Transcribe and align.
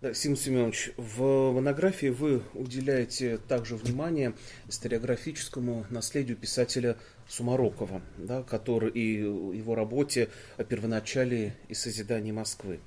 Да, 0.00 0.14
Сим 0.14 0.36
Семенович, 0.36 0.92
в 0.96 1.50
монографии 1.50 2.06
вы 2.06 2.44
уделяете 2.54 3.36
также 3.36 3.74
внимание 3.74 4.32
историографическому 4.68 5.86
наследию 5.90 6.36
писателя 6.36 6.96
Сумарокова, 7.26 8.00
да, 8.16 8.44
который 8.44 8.90
и 8.90 9.14
его 9.14 9.74
работе 9.74 10.30
о 10.56 10.62
первоначале 10.62 11.56
и 11.66 11.74
созидании 11.74 12.30
Москвы. 12.30 12.78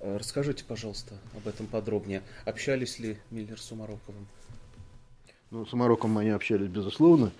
Э, 0.00 0.16
расскажите, 0.16 0.64
пожалуйста, 0.64 1.18
об 1.36 1.46
этом 1.46 1.66
подробнее. 1.66 2.22
Общались 2.46 2.98
ли 2.98 3.18
Миллер 3.30 3.60
с 3.60 3.64
Сумароковым? 3.64 4.26
Ну, 5.50 5.66
с 5.66 5.68
Сумароковым 5.68 6.16
они 6.16 6.30
общались, 6.30 6.68
безусловно. 6.68 7.30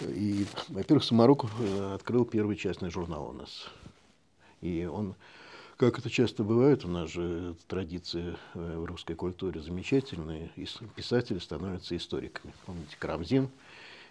И, 0.00 0.46
во-первых, 0.68 1.04
Сумароков 1.04 1.52
э, 1.60 1.94
открыл 1.96 2.24
первый 2.24 2.56
частный 2.56 2.88
журнал 2.88 3.28
у 3.28 3.32
нас. 3.32 3.68
И 4.62 4.86
он 4.86 5.16
как 5.80 5.98
это 5.98 6.10
часто 6.10 6.44
бывает, 6.44 6.84
у 6.84 6.88
нас 6.88 7.08
же 7.08 7.54
традиция 7.66 8.36
э, 8.52 8.76
в 8.76 8.84
русской 8.84 9.14
культуре 9.14 9.62
замечательная, 9.62 10.50
писатели 10.94 11.38
становятся 11.38 11.96
историками. 11.96 12.52
Помните, 12.66 12.96
Карамзин, 12.98 13.48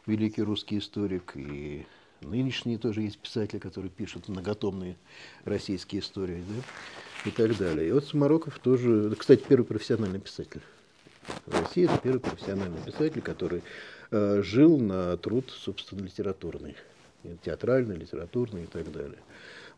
великий 0.08 0.42
русский 0.42 0.80
историк, 0.80 1.34
и 1.36 1.86
нынешние 2.22 2.80
тоже 2.80 3.04
есть 3.04 3.20
писатели, 3.20 3.60
которые 3.60 3.92
пишут 3.92 4.30
многотомные 4.30 4.98
российские 5.46 6.02
истории, 6.02 6.44
да, 6.50 7.30
и 7.30 7.32
так 7.32 7.56
далее. 7.56 7.90
И 7.90 7.92
вот 7.92 8.04
Смороков 8.06 8.58
тоже, 8.58 9.16
кстати, 9.16 9.44
первый 9.48 9.66
профессиональный 9.66 10.20
писатель. 10.20 10.62
В 11.46 11.52
России 11.52 11.86
это 11.86 12.00
первый 12.00 12.20
профессиональный 12.20 12.82
писатель, 12.82 13.22
который 13.22 13.62
э, 14.10 14.42
жил 14.42 14.80
на 14.80 15.18
труд, 15.18 15.54
собственно, 15.56 16.02
литературный, 16.02 16.76
театральный, 17.44 17.96
литературный 17.96 18.64
и 18.64 18.68
так 18.68 18.92
далее. 18.92 19.20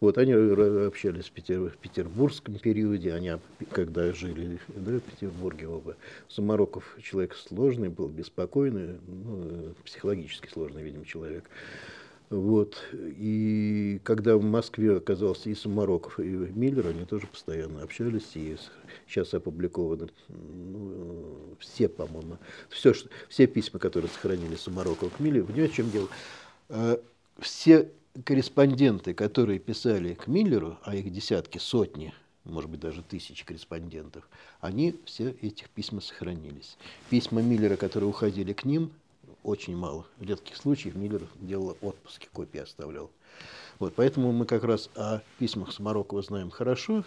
Вот 0.02 0.18
они 0.18 0.34
общались 0.34 1.28
в, 1.28 1.32
Петер, 1.32 1.70
в 1.70 1.78
петербургском 1.78 2.58
периоде, 2.58 3.14
они 3.14 3.34
когда 3.72 4.12
жили 4.12 4.60
да, 4.70 4.94
в 4.94 5.02
Петербурге 5.02 5.68
оба. 5.68 5.96
Сумароков 6.28 6.98
человек 7.04 7.36
сложный 7.36 7.90
был, 7.90 8.08
беспокойный, 8.08 8.98
ну, 9.08 9.76
психологически 9.86 10.50
сложный, 10.52 10.82
видимо, 10.82 11.06
человек. 11.06 11.48
Вот. 12.32 12.84
И 12.94 14.02
когда 14.04 14.38
в 14.38 14.42
Москве 14.42 14.98
оказался 14.98 15.52
и 15.52 15.54
Сумароков, 15.54 16.20
и 16.20 16.24
Миллер, 16.24 16.88
они 16.88 17.06
тоже 17.06 17.28
постоянно 17.28 17.84
общались, 17.84 18.32
и 18.34 18.58
сейчас 19.08 19.36
опубликованы 19.36 20.10
ну, 20.30 21.56
все, 21.60 21.88
по-моему, 21.88 22.38
все, 22.70 22.94
все 23.30 23.46
письма, 23.46 23.80
которые 23.80 24.10
сохранили 24.10 24.56
Сумароков 24.56 25.16
к 25.16 25.20
Миллеру. 25.20 25.46
Понимаете, 25.46 25.74
в 25.74 25.76
чем 25.76 25.92
дело? 25.92 27.00
Все 27.40 27.92
корреспонденты, 28.26 29.14
которые 29.14 29.60
писали 29.60 30.14
к 30.14 30.28
Миллеру, 30.28 30.78
а 30.84 30.96
их 30.96 31.12
десятки, 31.12 31.58
сотни, 31.58 32.14
может 32.44 32.70
быть, 32.70 32.80
даже 32.80 33.04
тысячи 33.04 33.46
корреспондентов, 33.46 34.28
они 34.60 34.96
все 35.06 35.32
этих 35.42 35.70
письма 35.70 36.02
сохранились. 36.02 36.78
Письма 37.10 37.42
Миллера, 37.42 37.76
которые 37.76 38.10
уходили 38.10 38.54
к 38.54 38.66
ним, 38.66 38.92
очень 39.44 39.76
мало. 39.76 40.06
В 40.18 40.24
редких 40.24 40.56
случаях 40.56 40.96
Миллер 40.96 41.22
делал 41.40 41.78
отпуски, 41.82 42.30
копии 42.32 42.60
оставлял. 42.60 43.10
Вот, 43.80 43.94
поэтому 43.96 44.32
мы 44.32 44.46
как 44.46 44.64
раз 44.64 44.90
о 44.96 45.22
письмах 45.40 45.72
Самарокова 45.72 46.22
знаем 46.22 46.52
хорошо, 46.52 47.04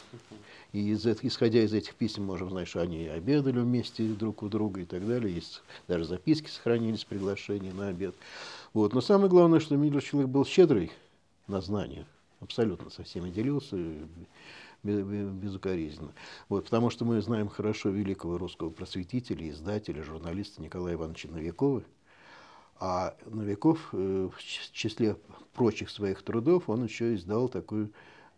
и 0.75 0.91
из, 0.91 1.07
исходя 1.07 1.63
из 1.63 1.73
этих 1.73 1.95
писем 1.95 2.25
можем 2.25 2.51
знать, 2.51 2.67
что 2.67 2.81
они 2.81 3.07
обедали 3.07 3.61
вместе 3.61 4.09
друг 4.09 4.43
у 4.43 4.49
друга 4.49 4.81
и 4.81 4.85
так 4.85 5.07
далее. 5.07 5.33
Есть 5.33 5.63
даже 5.87 6.05
записки 6.05 6.51
сохранились, 6.51 7.05
приглашения 7.05 7.73
на 7.73 7.89
обед. 7.89 8.17
Вот. 8.73 8.93
Но 8.93 9.01
самое 9.01 9.31
главное, 9.31 9.61
что 9.61 9.77
Миллер 9.77 10.03
человек 10.03 10.31
был 10.31 10.45
щедрый 10.45 10.91
на 11.47 11.61
знания, 11.61 12.07
абсолютно 12.41 12.91
со 12.91 13.05
всеми 13.05 13.31
делился 13.31 13.77
безукоризненно. 14.83 16.13
Вот, 16.49 16.65
потому 16.65 16.91
что 16.91 17.05
мы 17.05 17.23
знаем 17.23 17.49
хорошо 17.49 17.91
великого 17.91 18.37
русского 18.37 18.71
просветителя, 18.71 19.49
издателя, 19.49 20.03
журналиста 20.03 20.61
Николая 20.61 20.95
Ивановича 20.95 21.29
Новикова, 21.29 21.85
а 22.81 23.17
Новиков 23.27 23.79
э, 23.93 24.29
в 24.37 24.43
числе 24.43 25.17
прочих 25.55 25.89
своих 25.89 26.23
трудов 26.23 26.69
он 26.69 26.85
еще 26.85 27.15
издал 27.15 27.49
такой 27.49 27.85
э, 27.85 27.89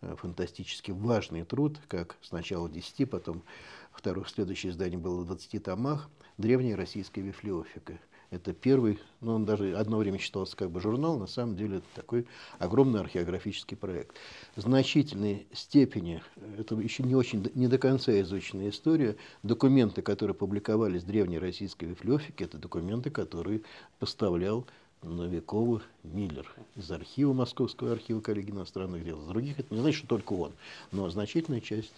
фантастически 0.01 0.91
важный 0.91 1.43
труд, 1.43 1.79
как 1.87 2.17
сначала 2.21 2.69
10, 2.69 3.09
потом 3.09 3.43
второе 3.91 4.25
следующее 4.25 4.71
издание 4.71 4.99
было 4.99 5.21
в 5.21 5.25
20 5.25 5.63
томах 5.63 6.09
«Древняя 6.37 6.75
российская 6.75 7.21
вифлеофика». 7.21 7.99
Это 8.29 8.51
первый, 8.53 8.99
ну 9.21 9.35
он 9.35 9.45
даже 9.45 9.73
одно 9.77 9.97
время 9.97 10.17
считался 10.17 10.57
как 10.57 10.69
бы 10.69 10.81
журнал, 10.81 11.17
на 11.17 11.27
самом 11.27 11.55
деле 11.55 11.77
это 11.77 11.87
такой 11.95 12.27
огромный 12.59 12.99
археографический 12.99 13.77
проект. 13.77 14.17
В 14.57 14.61
значительной 14.61 15.47
степени, 15.53 16.21
это 16.57 16.75
еще 16.75 17.03
не 17.03 17.15
очень, 17.15 17.49
не 17.55 17.69
до 17.69 17.77
конца 17.77 18.19
изученная 18.19 18.69
история, 18.69 19.15
документы, 19.43 20.01
которые 20.01 20.35
публиковались 20.35 21.03
в 21.03 21.07
древней 21.07 21.39
российской 21.39 21.85
библиофике, 21.85 22.43
это 22.43 22.57
документы, 22.57 23.11
которые 23.11 23.61
поставлял 23.97 24.67
Новикову 25.03 25.81
Миллер 26.03 26.49
из 26.75 26.89
архива 26.91 27.33
Московского 27.33 27.91
архива 27.91 28.19
коллеги 28.19 28.51
иностранных 28.51 29.03
дел. 29.03 29.19
С 29.19 29.25
других 29.25 29.59
это 29.59 29.73
не 29.73 29.79
значит, 29.79 29.99
что 29.99 30.07
только 30.07 30.33
он, 30.33 30.51
но 30.91 31.09
значительная 31.09 31.61
часть. 31.61 31.93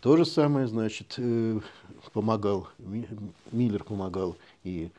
То 0.00 0.16
же 0.16 0.24
самое, 0.24 0.66
значит, 0.66 1.14
э, 1.18 1.60
помогал, 2.12 2.68
Миллер 3.52 3.84
помогал 3.84 4.36
и 4.64 4.90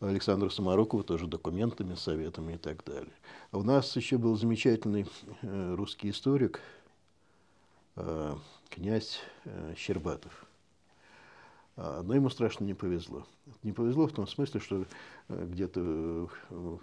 Александру 0.00 0.50
Самарокову 0.50 1.04
тоже 1.04 1.26
документами, 1.26 1.94
советами 1.94 2.54
и 2.54 2.58
так 2.58 2.84
далее. 2.84 3.12
А 3.52 3.58
у 3.58 3.62
нас 3.62 3.94
еще 3.94 4.18
был 4.18 4.36
замечательный 4.36 5.06
э, 5.42 5.74
русский 5.76 6.10
историк, 6.10 6.60
э, 7.96 8.34
князь 8.70 9.20
Щербатов. 9.76 10.46
А, 11.76 12.02
но 12.02 12.14
ему 12.14 12.30
страшно 12.30 12.64
не 12.64 12.74
повезло. 12.74 13.26
Не 13.62 13.72
повезло 13.72 14.06
в 14.06 14.12
том 14.12 14.26
смысле, 14.26 14.60
что 14.60 14.84
э, 15.28 15.46
где-то 15.50 15.80
в 16.50 16.80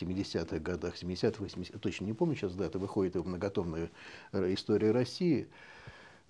70-х 0.00 0.58
годах, 0.58 0.94
70-х, 1.00 1.42
80-х, 1.42 1.78
точно 1.78 2.04
не 2.04 2.12
помню 2.12 2.34
сейчас 2.34 2.54
дата, 2.54 2.78
выходит 2.78 3.16
в 3.16 3.26
многотомная 3.26 3.90
э, 4.32 4.54
история 4.54 4.90
России– 4.90 5.48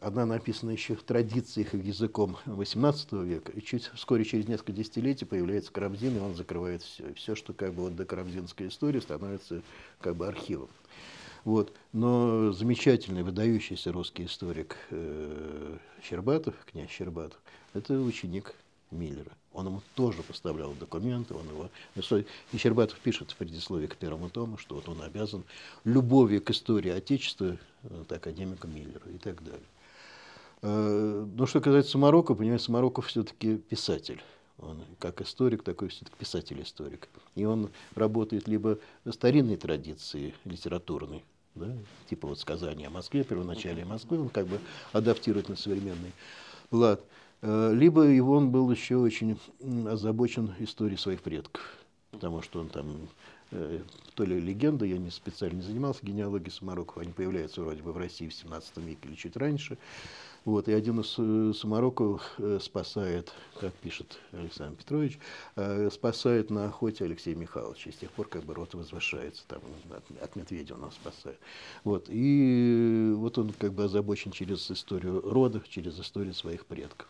она 0.05 0.27
написана 0.27 0.71
еще 0.71 0.95
в 0.95 1.03
традициях 1.03 1.75
и 1.75 1.79
языком 1.79 2.37
XVIII 2.47 3.25
века, 3.25 3.53
и 3.53 3.63
чуть, 3.63 3.91
вскоре 3.95 4.25
через 4.25 4.47
несколько 4.47 4.73
десятилетий 4.73 5.25
появляется 5.25 5.73
Карамзин, 5.73 6.17
и 6.17 6.21
он 6.21 6.35
закрывает 6.35 6.83
все. 6.83 7.09
И 7.09 7.15
все, 7.15 7.35
что 7.35 7.55
как 7.55 7.73
бы 7.73 7.85
вот 7.85 7.97
до 7.97 8.05
карамзинской 8.05 8.69
истории, 8.69 9.01
становится 9.01 9.63
как 10.01 10.17
бы 10.17 10.27
архивом. 10.27 10.69
Вот. 11.45 11.75
Но 11.93 12.53
замечательный, 12.53 13.23
выдающийся 13.23 13.93
русский 13.93 14.27
историк 14.27 14.77
э, 14.91 15.79
Щербатов, 16.03 16.55
князь 16.71 16.91
Щербатов, 16.91 17.41
это 17.75 17.95
ученик 18.01 18.55
Миллера. 18.91 19.33
Он 19.53 19.67
ему 19.67 19.83
тоже 19.95 20.23
поставлял 20.23 20.73
документы, 20.73 21.35
он 21.35 21.47
его... 21.49 21.69
И 22.53 22.57
Щербатов 22.57 22.99
пишет 23.01 23.31
в 23.31 23.37
предисловии 23.37 23.87
к 23.87 23.97
первому 23.97 24.31
тому, 24.31 24.57
что 24.57 24.77
вот 24.77 24.89
он 24.89 25.03
обязан 25.03 25.45
любовью 25.85 26.43
к 26.43 26.51
истории 26.51 26.91
Отечества 26.91 27.57
вот, 27.83 28.11
э, 28.11 28.17
академику 28.17 28.67
Миллеру 28.67 29.11
и 29.13 29.19
так 29.19 29.43
далее. 29.45 29.61
Э, 30.63 31.27
но 31.37 31.47
что 31.47 31.61
касается 31.61 31.99
Марокко, 31.99 32.35
понимаете, 32.35 32.73
Марокко 32.73 33.03
все-таки 33.03 33.59
писатель. 33.59 34.23
Он 34.59 34.79
как 34.99 35.21
историк, 35.21 35.63
такой 35.63 35.89
все-таки 35.89 36.17
писатель-историк. 36.17 37.09
И 37.35 37.45
он 37.45 37.71
работает 37.95 38.49
либо 38.49 38.79
старинной 39.11 39.57
традиции 39.57 40.35
литературной, 40.45 41.25
да, 41.55 41.69
типа 42.09 42.29
вот 42.29 42.39
сказания 42.39 42.87
о 42.87 42.91
Москве, 42.91 43.25
первоначале 43.25 43.85
Москвы, 43.85 44.21
он 44.21 44.29
как 44.29 44.47
бы 44.47 44.61
адаптирует 44.93 45.49
на 45.49 45.57
современный 45.57 46.13
лад. 46.71 47.01
Э, 47.47 47.73
либо 47.75 48.03
его 48.03 48.37
он 48.37 48.51
был 48.51 48.71
еще 48.71 48.97
очень 48.97 49.39
озабочен 49.87 50.53
историей 50.61 50.97
своих 50.97 51.21
предков, 51.21 51.63
потому 52.11 52.41
что 52.41 52.61
он 52.61 52.69
там 52.69 53.09
э, 53.51 53.81
то 54.15 54.25
ли 54.25 54.41
легенда, 54.41 54.87
я 54.87 54.97
не 54.97 55.11
специально 55.11 55.57
не 55.57 55.63
занимался 55.63 56.07
генеалогией 56.07 56.51
Самарокова, 56.51 57.03
они 57.03 57.13
появляются 57.13 57.61
вроде 57.61 57.83
бы 57.83 57.93
в 57.93 57.99
России 57.99 58.29
в 58.29 58.35
17 58.35 58.79
веке 58.79 59.01
или 59.09 59.15
чуть 59.15 59.37
раньше. 59.37 59.77
Вот, 60.47 60.69
и 60.69 60.73
один 60.73 61.01
из 61.01 61.15
э, 61.19 61.53
самороков 61.55 62.23
спасает, 62.61 63.33
как 63.61 63.73
пишет 63.75 64.19
Александр 64.33 64.77
Петрович, 64.77 65.19
спасает 65.91 66.51
на 66.51 66.67
охоте 66.67 67.05
Алексея 67.05 67.35
Михайловича. 67.35 67.89
И 67.89 67.93
с 67.95 67.97
тех 67.97 68.11
пор 68.11 68.29
как 68.29 68.45
бы 68.45 68.53
рот 68.53 68.75
возвышается, 68.75 69.43
там, 69.49 69.61
от, 69.91 70.23
от 70.23 70.37
медведя 70.37 70.75
он 70.75 70.91
спасает. 70.93 71.39
Вот, 71.83 72.07
и 72.09 73.13
вот 73.17 73.39
он 73.39 73.53
как 73.53 73.73
бы 73.73 73.85
озабочен 73.85 74.33
через 74.33 74.71
историю 74.71 75.23
рода, 75.23 75.63
через 75.67 75.99
историю 75.99 76.35
своих 76.35 76.67
предков. 76.67 77.09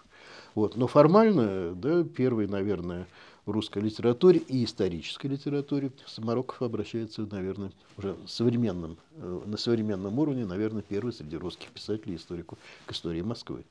Вот, 0.55 0.77
но 0.77 0.87
формально, 0.87 1.75
да, 1.75 2.05
первый, 2.05 2.47
наверное, 2.47 3.07
в 3.45 3.51
русской 3.51 3.83
литературе 3.83 4.39
и 4.39 4.65
исторической 4.65 5.27
литературе 5.27 5.91
Самароков 6.07 6.63
обращается, 6.63 7.27
наверное, 7.31 7.73
уже 7.99 8.17
современном, 8.27 8.97
э, 9.17 9.41
на 9.45 9.57
современном 9.57 10.19
уровне, 10.19 10.47
наверное, 10.47 10.83
первый 10.83 11.13
среди 11.13 11.37
русских 11.37 11.69
писателей 11.71 12.17
историку 12.17 12.57
к 12.87 12.93
истории 12.93 13.23
Москвы. 13.23 13.65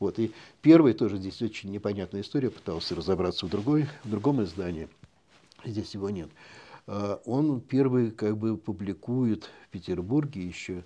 Вот, 0.00 0.18
и 0.18 0.32
первый 0.60 0.92
тоже 0.92 1.18
здесь 1.18 1.40
очень 1.40 1.70
непонятная 1.70 2.22
история, 2.22 2.50
пытался 2.50 2.96
разобраться 2.96 3.46
в, 3.46 3.50
другой, 3.50 3.86
в 4.02 4.10
другом 4.10 4.42
издании, 4.42 4.88
здесь 5.64 5.94
его 5.94 6.10
нет. 6.10 6.28
А, 6.86 7.20
он 7.24 7.60
первый 7.60 8.10
как 8.10 8.36
бы 8.36 8.56
публикует 8.56 9.44
в 9.44 9.70
Петербурге 9.70 10.42
еще 10.42 10.84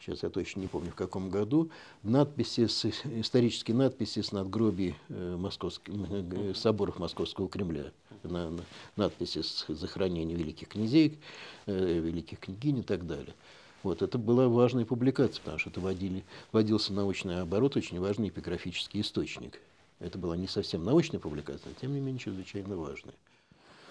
сейчас 0.00 0.22
я 0.22 0.30
точно 0.30 0.60
не 0.60 0.66
помню 0.66 0.90
в 0.90 0.94
каком 0.94 1.30
году, 1.30 1.70
надписи, 2.02 2.66
с, 2.66 2.84
исторические 2.84 3.76
надписи 3.76 4.22
с 4.22 4.32
надгробий 4.32 4.94
э, 5.08 5.36
московских, 5.36 5.92
э, 5.94 6.52
соборов 6.54 6.98
Московского 6.98 7.48
Кремля, 7.48 7.92
на, 8.22 8.50
на, 8.50 8.64
надписи 8.96 9.42
с 9.42 9.66
захоронением 9.68 10.38
великих 10.38 10.68
князей, 10.68 11.18
э, 11.66 11.98
великих 11.98 12.40
княгинь 12.40 12.78
и 12.78 12.82
так 12.82 13.06
далее. 13.06 13.34
Вот, 13.82 14.02
это 14.02 14.18
была 14.18 14.48
важная 14.48 14.84
публикация, 14.84 15.40
потому 15.40 15.58
что 15.58 15.70
это 15.70 15.80
водили, 15.80 16.24
вводился 16.52 16.92
научный 16.92 17.40
оборот, 17.40 17.76
очень 17.76 18.00
важный 18.00 18.28
эпиграфический 18.28 19.00
источник. 19.00 19.60
Это 20.00 20.18
была 20.18 20.36
не 20.36 20.46
совсем 20.46 20.84
научная 20.84 21.20
публикация, 21.20 21.68
но 21.68 21.74
тем 21.80 21.92
не 21.92 22.00
менее 22.00 22.18
чрезвычайно 22.18 22.76
важная. 22.76 23.14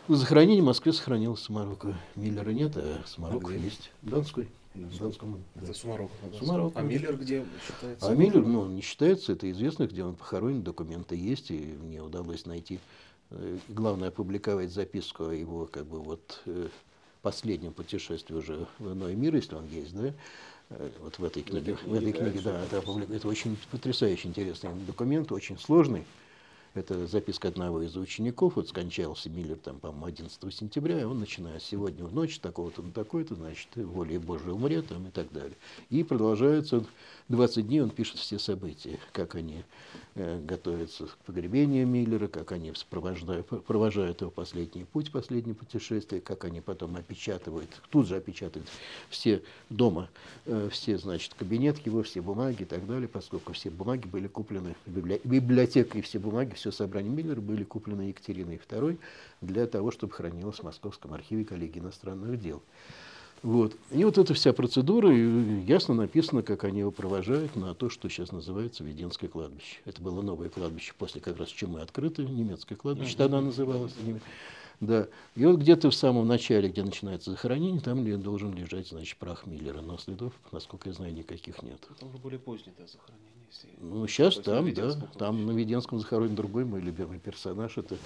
Захоронение 0.08 0.62
в 0.62 0.66
Москве 0.66 0.94
сохранилось 0.94 1.42
Самарока. 1.42 1.98
Миллера 2.16 2.52
нет, 2.52 2.78
а 2.78 3.02
Самароков 3.06 3.52
а 3.52 3.54
есть. 3.54 3.92
Донской. 4.02 4.48
Донском. 4.86 5.44
Это 5.56 5.74
Сумарок. 5.74 6.12
Сумарок. 6.38 6.74
А 6.76 6.82
Миллер 6.82 7.16
где 7.18 7.46
считается? 7.66 8.08
А 8.08 8.16
Миллер, 8.16 8.46
ну, 8.46 8.68
не 8.68 8.82
считается, 8.82 9.34
это 9.34 9.50
известно, 9.52 9.88
где 9.88 10.04
он 10.04 10.16
похоронен, 10.16 10.64
документы 10.64 11.16
есть, 11.16 11.52
и 11.52 11.58
мне 11.82 12.02
удалось 12.02 12.46
найти. 12.46 12.80
Э, 13.30 13.58
главное, 13.68 14.10
опубликовать 14.10 14.72
записку 14.72 15.28
о 15.28 15.34
его, 15.34 15.66
как 15.66 15.86
бы, 15.86 16.00
вот, 16.00 16.42
э, 16.46 16.68
последнем 17.22 17.74
путешествии 17.74 18.36
уже 18.36 18.68
в 18.80 18.94
иной 18.94 19.16
мир, 19.16 19.36
если 19.36 19.56
он 19.56 19.68
есть, 19.68 19.94
да, 19.94 20.14
э, 20.70 20.90
вот 21.02 21.20
в 21.20 21.24
этой 21.24 21.44
книге, 21.44 21.78
в 21.86 21.94
этой 21.94 22.14
книге, 22.14 22.40
да, 22.44 22.64
это, 22.64 22.78
это 23.12 23.28
очень 23.28 23.58
потрясающе 23.72 24.30
интересный 24.30 24.72
документ, 24.86 25.32
очень 25.32 25.58
сложный, 25.58 26.06
это 26.78 27.08
записка 27.08 27.48
одного 27.48 27.82
из 27.82 27.96
учеников, 27.96 28.56
вот 28.56 28.70
скончался 28.70 29.30
Миллер, 29.30 29.58
там, 29.58 29.80
по-моему, 29.80 30.06
11 30.06 30.54
сентября, 30.54 31.02
и 31.02 31.04
он, 31.04 31.20
начиная 31.20 31.60
сегодня 31.60 32.06
в 32.06 32.14
ночь, 32.14 32.40
такого-то 32.40 32.82
на 32.82 32.92
такой-то, 32.92 33.36
значит, 33.36 33.68
волей 33.76 34.18
Божией 34.18 34.52
умрет, 34.52 34.88
там, 34.88 35.08
и 35.08 35.12
так 35.12 35.32
далее. 35.32 35.56
И 35.90 36.04
продолжается, 36.04 36.86
20 37.30 37.68
дней 37.68 37.82
он 37.82 37.90
пишет 37.90 38.18
все 38.18 38.40
события, 38.40 39.00
как 39.12 39.36
они 39.36 39.64
э, 40.16 40.42
готовятся 40.46 41.08
к 41.08 41.18
погребению 41.26 41.86
Миллера, 41.86 42.28
как 42.28 42.52
они 42.52 42.72
провожают, 42.90 43.48
провожают 43.66 44.22
его 44.22 44.32
последний 44.32 44.86
путь, 44.86 45.12
последнее 45.12 45.56
путешествие, 45.56 46.22
как 46.22 46.46
они 46.46 46.62
потом 46.62 46.96
опечатывают, 46.96 47.70
тут 47.90 48.08
же 48.08 48.16
опечатывают 48.16 48.70
все 49.10 49.42
дома, 49.70 50.10
э, 50.46 50.70
все, 50.72 50.98
значит, 50.98 51.34
кабинет 51.34 51.86
его, 51.86 52.04
все 52.04 52.22
бумаги 52.22 52.62
и 52.62 52.66
так 52.66 52.86
далее, 52.88 53.08
поскольку 53.08 53.54
все 53.54 53.70
бумаги 53.70 54.08
были 54.08 54.28
куплены, 54.28 54.76
библиотека 54.86 55.98
и 55.98 56.02
все 56.02 56.20
бумаги, 56.20 56.54
все 56.54 56.67
все 56.72 56.84
собрания 56.84 57.10
Миллера 57.10 57.40
были 57.40 57.64
куплены 57.64 58.04
Екатериной 58.04 58.60
II 58.70 58.98
для 59.42 59.68
того, 59.68 59.92
чтобы 59.92 60.14
хранилось 60.14 60.58
в 60.58 60.64
Московском 60.64 61.14
архиве 61.14 61.46
коллегии 61.46 61.80
иностранных 61.80 62.40
дел. 62.40 62.62
Вот. 63.44 63.76
И 63.92 64.04
вот 64.04 64.18
эта 64.18 64.34
вся 64.34 64.52
процедура, 64.52 65.14
ясно 65.14 65.94
написано, 65.94 66.42
как 66.42 66.64
они 66.64 66.80
его 66.80 66.92
провожают 66.92 67.56
на 67.56 67.74
то, 67.76 67.90
что 67.90 68.10
сейчас 68.10 68.32
называется 68.32 68.84
Веденское 68.84 69.30
кладбище. 69.30 69.78
Это 69.86 70.02
было 70.02 70.22
новое 70.22 70.50
кладбище 70.50 70.94
после 70.98 71.22
как 71.22 71.38
раз 71.38 71.50
чумы 71.50 71.82
открыто, 71.82 72.24
немецкое 72.24 72.78
кладбище 72.78 73.16
тогда 73.16 73.40
называлось. 73.40 73.94
Да. 74.80 75.08
И 75.36 75.46
вот 75.46 75.60
где-то 75.60 75.90
в 75.90 75.96
самом 75.96 76.28
начале, 76.28 76.70
где 76.70 76.84
начинается 76.84 77.32
захоронение, 77.32 77.80
там 77.80 78.04
ли 78.04 78.16
должен 78.16 78.54
лежать, 78.54 78.88
значит, 78.88 79.18
прах 79.18 79.46
Миллера. 79.46 79.82
Но 79.82 79.98
следов, 79.98 80.34
насколько 80.52 80.90
я 80.90 80.94
знаю, 80.94 81.14
никаких 81.14 81.64
нет. 81.64 81.80
Там 82.00 82.10
уже 82.10 82.18
более 82.18 82.40
позднее 82.40 82.74
да, 82.78 82.86
захоронение. 82.86 83.37
Ну, 83.80 84.08
сейчас 84.08 84.36
там, 84.36 84.74
да. 84.74 84.94
Там 85.18 85.46
на 85.46 85.52
Веденском 85.52 86.00
захоронен 86.00 86.36
другой 86.36 86.66
мой 86.66 86.82
любимый 86.82 87.20
персонаж. 87.20 87.78
Это 87.78 87.98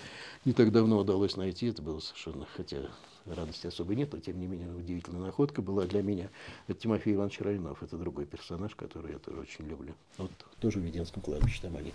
не 0.45 0.53
так 0.53 0.71
давно 0.71 0.99
удалось 0.99 1.37
найти. 1.37 1.67
Это 1.67 1.81
было 1.81 1.99
совершенно, 1.99 2.45
хотя 2.55 2.77
радости 3.25 3.67
особой 3.67 3.95
нет, 3.95 4.11
но 4.13 4.19
тем 4.19 4.39
не 4.39 4.47
менее 4.47 4.73
удивительная 4.73 5.21
находка 5.21 5.61
была 5.61 5.85
для 5.85 6.01
меня. 6.01 6.29
Это 6.67 6.79
Тимофей 6.79 7.13
Иванович 7.13 7.41
Райнов. 7.41 7.81
Это 7.83 7.97
другой 7.97 8.25
персонаж, 8.25 8.75
который 8.75 9.13
я 9.13 9.19
тоже 9.19 9.39
очень 9.39 9.67
люблю. 9.67 9.93
Вот 10.17 10.31
тоже 10.59 10.79
в 10.79 10.83
Веденском 10.83 11.21
кладбище. 11.21 11.59
Там 11.61 11.75
они 11.77 11.93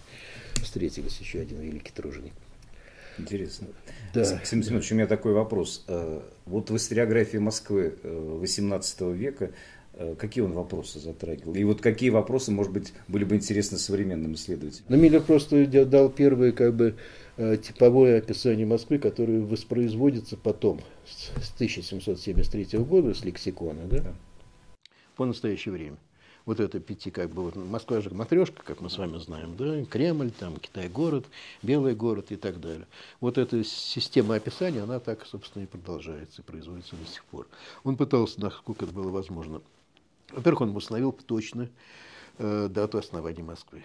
встретились, 0.63 1.19
еще 1.19 1.41
один 1.41 1.61
великий 1.61 1.93
труженик. 1.93 2.33
Интересно. 3.19 3.69
Да. 4.13 4.25
Сергей 4.25 4.65
Семенович, 4.65 4.93
у 4.93 4.95
меня 4.95 5.07
такой 5.07 5.33
вопрос. 5.33 5.85
Э, 5.89 6.21
вот 6.45 6.71
в 6.71 6.77
историографии 6.77 7.39
Москвы 7.39 7.99
XVIII 8.03 8.83
э, 8.99 9.13
века 9.15 9.53
какие 10.19 10.45
он 10.45 10.53
вопросы 10.53 10.99
затрагивал? 10.99 11.55
И 11.55 11.65
вот 11.65 11.81
какие 11.81 12.11
вопросы, 12.11 12.51
может 12.53 12.73
быть, 12.73 12.93
были 13.09 13.25
бы 13.25 13.37
интересны 13.37 13.79
современным 13.79 14.35
исследователям? 14.35 14.87
Ну, 14.89 14.97
Миллер 14.97 15.23
просто 15.23 15.67
дал 15.87 16.11
первое 16.11 16.53
как 16.53 16.75
бы 16.75 16.97
типовое 17.37 18.19
описание 18.19 18.67
Москвы, 18.67 18.99
которое 18.99 19.41
воспроизводится 19.41 20.37
потом, 20.37 20.81
с 21.07 21.53
1773 21.55 22.79
года, 22.81 23.15
с 23.15 23.25
лексикона, 23.25 23.87
да? 23.91 23.99
да. 23.99 24.15
по 25.17 25.25
настоящее 25.25 25.73
время 25.73 25.97
вот 26.47 26.61
это 26.61 26.79
пяти, 26.79 27.11
как 27.11 27.31
бы, 27.31 27.43
вот 27.43 27.57
Москва 27.57 28.01
же 28.01 28.11
матрешка, 28.11 28.63
как 28.63 28.81
мы 28.81 28.89
с 28.89 28.97
вами 28.97 29.19
знаем, 29.19 29.57
да, 29.57 29.85
Кремль, 29.85 30.31
там, 30.31 30.57
Китай-город, 30.57 31.27
Белый 31.63 31.97
город 31.97 32.31
и 32.31 32.37
так 32.37 32.61
далее. 32.61 32.87
Вот 33.21 33.37
эта 33.37 33.65
система 33.65 34.37
описания, 34.37 34.83
она 34.83 35.01
так, 35.01 35.27
собственно, 35.27 35.65
и 35.65 35.67
продолжается, 35.67 36.43
и 36.43 36.45
производится 36.45 36.95
до 36.95 37.05
сих 37.05 37.25
пор. 37.25 37.49
Он 37.83 37.97
пытался, 37.97 38.41
насколько 38.41 38.85
это 38.85 38.95
было 38.95 39.11
возможно. 39.11 39.61
Во-первых, 40.37 40.61
он 40.61 40.77
установил 40.77 41.13
точно 41.13 41.69
э, 42.39 42.69
дату 42.69 42.99
основания 42.99 43.43
Москвы. 43.43 43.83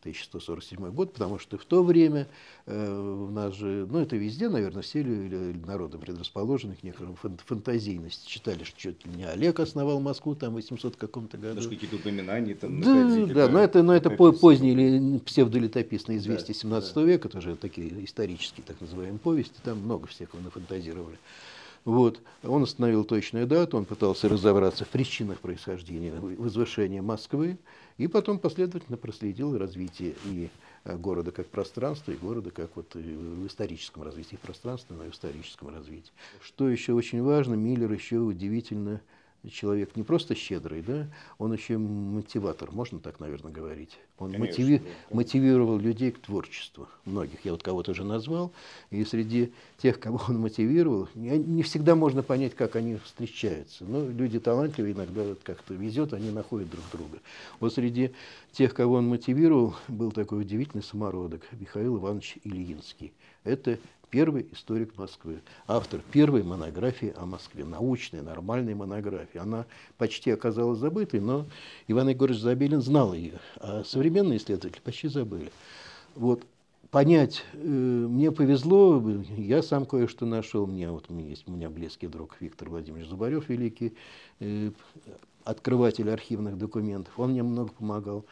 1147 0.00 0.92
год, 0.92 1.12
потому 1.14 1.40
что 1.40 1.58
в 1.58 1.64
то 1.64 1.82
время 1.82 2.28
э, 2.66 2.88
у 2.88 3.28
нас 3.30 3.54
же, 3.54 3.88
ну 3.90 3.98
это 3.98 4.14
везде, 4.14 4.48
наверное, 4.48 4.82
все 4.82 5.02
народы 5.02 5.98
предрасположены 5.98 6.76
к 6.76 6.84
некоторым 6.84 7.16
фантазийности. 7.16 8.28
Читали, 8.28 8.62
что 8.62 8.78
чуть 8.78 9.04
ли 9.04 9.12
не 9.16 9.24
Олег 9.24 9.58
основал 9.58 9.98
Москву 9.98 10.36
там 10.36 10.52
в 10.52 10.54
800 10.54 10.94
каком-то 10.94 11.36
году. 11.38 11.56
Даже 11.56 11.68
какие-то 11.68 11.96
упоминания 11.96 12.54
там 12.54 12.80
да, 12.80 12.94
находили. 12.94 13.32
Да, 13.32 13.46
да, 13.46 13.52
но 13.52 13.58
это, 13.58 13.82
но 13.82 13.96
это 13.96 14.10
поздние 14.10 14.74
или 14.74 15.18
псевдолетописные 15.18 16.18
известия 16.18 16.54
да, 16.54 16.60
17 16.60 16.94
да. 16.94 17.02
века, 17.02 17.28
тоже 17.28 17.56
такие 17.56 18.04
исторические, 18.04 18.64
так 18.64 18.80
называемые 18.80 19.18
повести, 19.18 19.56
там 19.64 19.78
много 19.78 20.06
всякого 20.06 20.40
нафантазировали. 20.40 21.18
Вот. 21.86 22.20
Он 22.42 22.62
установил 22.62 23.04
точную 23.04 23.46
дату, 23.46 23.76
он 23.76 23.84
пытался 23.84 24.28
разобраться 24.28 24.84
в 24.84 24.88
причинах 24.88 25.38
происхождения 25.38 26.12
возвышения 26.12 27.00
Москвы, 27.00 27.58
и 27.96 28.08
потом 28.08 28.40
последовательно 28.40 28.96
проследил 28.96 29.56
развитие 29.56 30.16
и 30.24 30.50
э, 30.84 30.96
города 30.96 31.30
как 31.30 31.46
пространства, 31.46 32.10
и 32.10 32.16
города 32.16 32.50
как 32.50 32.74
вот 32.74 32.92
в 32.94 33.46
историческом 33.46 34.02
развитии 34.02 34.34
пространства, 34.34 34.94
но 34.94 35.04
и 35.04 35.10
в 35.10 35.14
историческом 35.14 35.68
развитии. 35.68 36.10
Что 36.42 36.68
еще 36.68 36.92
очень 36.92 37.22
важно, 37.22 37.54
Миллер 37.54 37.92
еще 37.92 38.16
удивительно 38.16 39.00
человек 39.50 39.96
не 39.96 40.02
просто 40.02 40.34
щедрый, 40.34 40.82
да, 40.82 41.08
он 41.38 41.52
еще 41.52 41.78
мотиватор, 41.78 42.70
можно 42.72 42.98
так, 42.98 43.20
наверное, 43.20 43.52
говорить. 43.52 43.98
Он 44.18 44.32
Конечно, 44.32 44.46
мотиви... 44.46 44.78
да. 44.78 45.16
мотивировал 45.16 45.78
людей 45.78 46.10
к 46.10 46.18
творчеству, 46.18 46.88
многих. 47.04 47.44
Я 47.44 47.52
вот 47.52 47.62
кого-то 47.62 47.92
уже 47.92 48.04
назвал, 48.04 48.52
и 48.90 49.04
среди 49.04 49.52
тех, 49.78 50.00
кого 50.00 50.20
он 50.28 50.38
мотивировал, 50.40 51.08
не, 51.14 51.38
не 51.38 51.62
всегда 51.62 51.94
можно 51.94 52.22
понять, 52.22 52.54
как 52.54 52.76
они 52.76 52.96
встречаются. 52.96 53.84
Но 53.84 54.08
люди 54.08 54.40
талантливые, 54.40 54.94
иногда 54.94 55.22
вот 55.22 55.40
как-то 55.42 55.74
везет, 55.74 56.12
они 56.12 56.30
находят 56.30 56.70
друг 56.70 56.84
друга. 56.92 57.20
Вот 57.60 57.74
среди 57.74 58.12
тех, 58.52 58.74
кого 58.74 58.94
он 58.96 59.08
мотивировал, 59.08 59.74
был 59.88 60.12
такой 60.12 60.40
удивительный 60.40 60.82
самородок 60.82 61.42
Михаил 61.52 61.98
Иванович 61.98 62.38
Ильинский. 62.44 63.12
Это 63.44 63.78
первый 64.10 64.46
историк 64.52 64.96
Москвы, 64.96 65.40
автор 65.66 66.00
первой 66.12 66.42
монографии 66.42 67.12
о 67.16 67.26
Москве, 67.26 67.64
научной, 67.64 68.22
нормальной 68.22 68.74
монографии. 68.74 69.38
Она 69.38 69.66
почти 69.98 70.30
оказалась 70.30 70.78
забытой, 70.78 71.20
но 71.20 71.46
Иван 71.88 72.08
Егорович 72.08 72.40
Забелин 72.40 72.82
знал 72.82 73.12
ее, 73.14 73.40
а 73.56 73.84
современные 73.84 74.38
исследователи 74.38 74.80
почти 74.80 75.08
забыли. 75.08 75.50
Вот 76.14 76.44
понять, 76.90 77.44
э, 77.52 77.58
мне 77.58 78.30
повезло, 78.32 79.02
я 79.36 79.62
сам 79.62 79.86
кое-что 79.86 80.24
нашел, 80.24 80.66
мне, 80.66 80.90
вот, 80.90 81.06
у 81.08 81.14
меня 81.14 81.28
есть 81.28 81.48
у 81.48 81.52
меня 81.52 81.68
близкий 81.68 82.06
друг 82.06 82.36
Виктор 82.40 82.70
Владимирович 82.70 83.08
Зубарев, 83.08 83.48
великий 83.48 83.94
э, 84.40 84.70
открыватель 85.44 86.10
архивных 86.10 86.58
документов, 86.58 87.18
он 87.18 87.32
мне 87.32 87.42
много 87.42 87.70
помогал. 87.72 88.24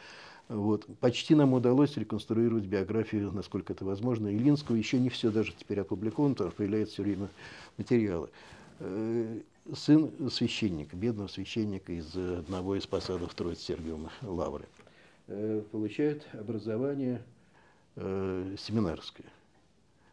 Вот. 0.47 0.85
Почти 0.99 1.33
нам 1.33 1.53
удалось 1.53 1.97
реконструировать 1.97 2.65
биографию, 2.65 3.31
насколько 3.31 3.73
это 3.73 3.83
возможно. 3.83 4.27
Илинского 4.27 4.75
еще 4.75 4.99
не 4.99 5.09
все 5.09 5.31
даже 5.31 5.53
теперь 5.53 5.79
опубликовано, 5.79 6.35
потому 6.35 6.51
что 6.51 6.57
появляются 6.57 6.93
все 6.93 7.03
время 7.03 7.29
материалы. 7.77 8.29
Э, 8.79 9.39
сын 9.73 10.11
священника, 10.29 10.95
бедного 10.95 11.27
священника 11.27 11.93
из 11.93 12.15
одного 12.15 12.75
из 12.75 12.85
посадов 12.85 13.33
Троиц 13.33 13.59
Сергиума 13.59 14.11
Лавры, 14.21 14.65
э, 15.27 15.63
получает 15.71 16.27
образование 16.33 17.23
э, 17.95 18.55
семинарское. 18.59 19.27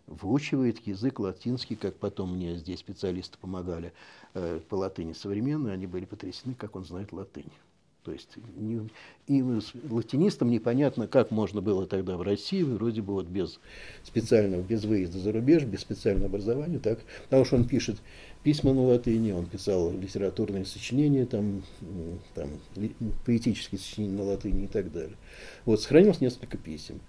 Выучивает 0.07 0.79
язык 0.87 1.21
латинский, 1.21 1.77
как 1.77 1.97
потом 1.97 2.37
мне 2.37 2.57
здесь 2.57 2.81
специалисты 2.81 3.39
помогали 3.39 3.93
по 4.35 4.75
латыни 4.75 5.13
современной, 5.13 5.73
они 5.73 5.87
были 5.87 6.07
потрясены, 6.07 6.55
как 6.55 6.75
он 6.75 6.85
знает 6.85 7.13
латынь. 7.13 7.51
То 8.05 8.13
есть 8.13 8.31
не, 8.57 8.89
и 9.29 9.43
латинистам 9.89 10.51
непонятно, 10.51 11.07
как 11.07 11.31
можно 11.31 11.61
было 11.61 11.87
тогда 11.87 12.17
в 12.17 12.23
России, 12.23 12.63
вроде 12.63 13.01
бы 13.01 13.13
вот 13.13 13.27
без 13.27 13.61
специального, 14.03 14.61
без 14.61 14.85
выезда 14.85 15.19
за 15.19 15.31
рубеж, 15.31 15.63
без 15.65 15.81
специального 15.81 16.27
образования, 16.27 16.81
так, 16.81 16.99
потому 17.25 17.45
что 17.45 17.57
он 17.57 17.69
пишет 17.69 17.99
письма 18.43 18.73
на 18.73 18.83
латыни, 18.83 19.31
он 19.31 19.47
писал 19.47 19.93
литературные 19.93 20.65
сочинения, 20.65 21.27
там, 21.27 21.63
там, 22.35 22.49
поэтические 23.25 23.79
сочинения 23.79 24.17
на 24.17 24.25
латыни 24.25 24.65
и 24.65 24.69
так 24.69 24.91
далее. 24.93 25.17
Вот, 25.65 25.81
сохранилось 25.81 26.21
несколько 26.21 26.59
писем. 26.59 27.01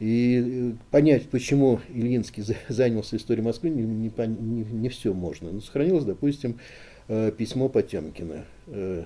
И 0.00 0.72
э, 0.72 0.72
понять, 0.90 1.28
почему 1.28 1.78
Ильинский 1.90 2.42
занялся 2.68 3.16
историей 3.16 3.44
Москвы, 3.44 3.70
не, 3.70 3.82
не, 3.82 4.10
не, 4.10 4.64
не 4.64 4.88
все 4.88 5.12
можно. 5.12 5.52
Но 5.52 5.60
сохранилось, 5.60 6.04
допустим, 6.04 6.58
э, 7.06 7.30
письмо 7.36 7.68
Потемкина 7.68 8.46
э, 8.66 9.04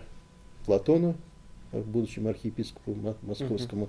Платона, 0.64 1.16
будущему 1.82 2.28
архиепископу 2.28 2.96
московскому, 3.22 3.88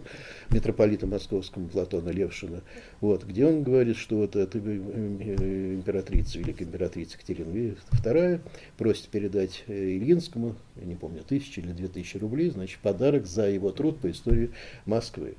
митрополиту 0.50 1.08
московскому 1.08 1.68
Платона 1.68 2.10
Левшина, 2.10 2.62
вот, 3.01 3.24
где 3.24 3.46
он 3.46 3.63
говорит, 3.63 3.98
что 3.98 4.18
вот 4.18 4.36
эта 4.36 4.58
императрица, 4.58 6.39
великая 6.39 6.65
императрица 6.65 7.15
Екатерина 7.15 7.75
II 8.04 8.42
просит 8.77 9.08
передать 9.10 9.63
Ильинскому, 9.68 10.56
я 10.75 10.86
не 10.86 10.96
помню, 10.96 11.24
тысячи 11.24 11.60
или 11.60 11.72
две 11.72 11.88
тысячи 11.88 12.18
рублей, 12.18 12.50
значит, 12.50 12.80
подарок 12.80 13.25
за 13.25 13.50
его 13.50 13.72
труд 13.72 14.00
по 14.00 14.10
истории 14.10 14.51
Москвы. 14.86 15.36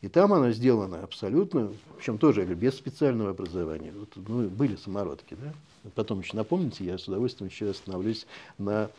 И 0.00 0.08
там 0.08 0.32
она 0.32 0.52
сделана 0.52 1.02
абсолютно, 1.02 1.72
причем 1.96 2.18
тоже 2.18 2.44
без 2.44 2.76
специального 2.76 3.30
образования. 3.30 3.92
Вот, 3.92 4.10
ну, 4.28 4.48
были 4.48 4.76
самородки, 4.76 5.36
да? 5.40 5.52
Потом 5.94 6.20
еще 6.20 6.36
напомните, 6.36 6.84
я 6.84 6.98
с 6.98 7.08
удовольствием 7.08 7.50
еще 7.50 7.70
остановлюсь 7.70 8.26
на, 8.58 8.90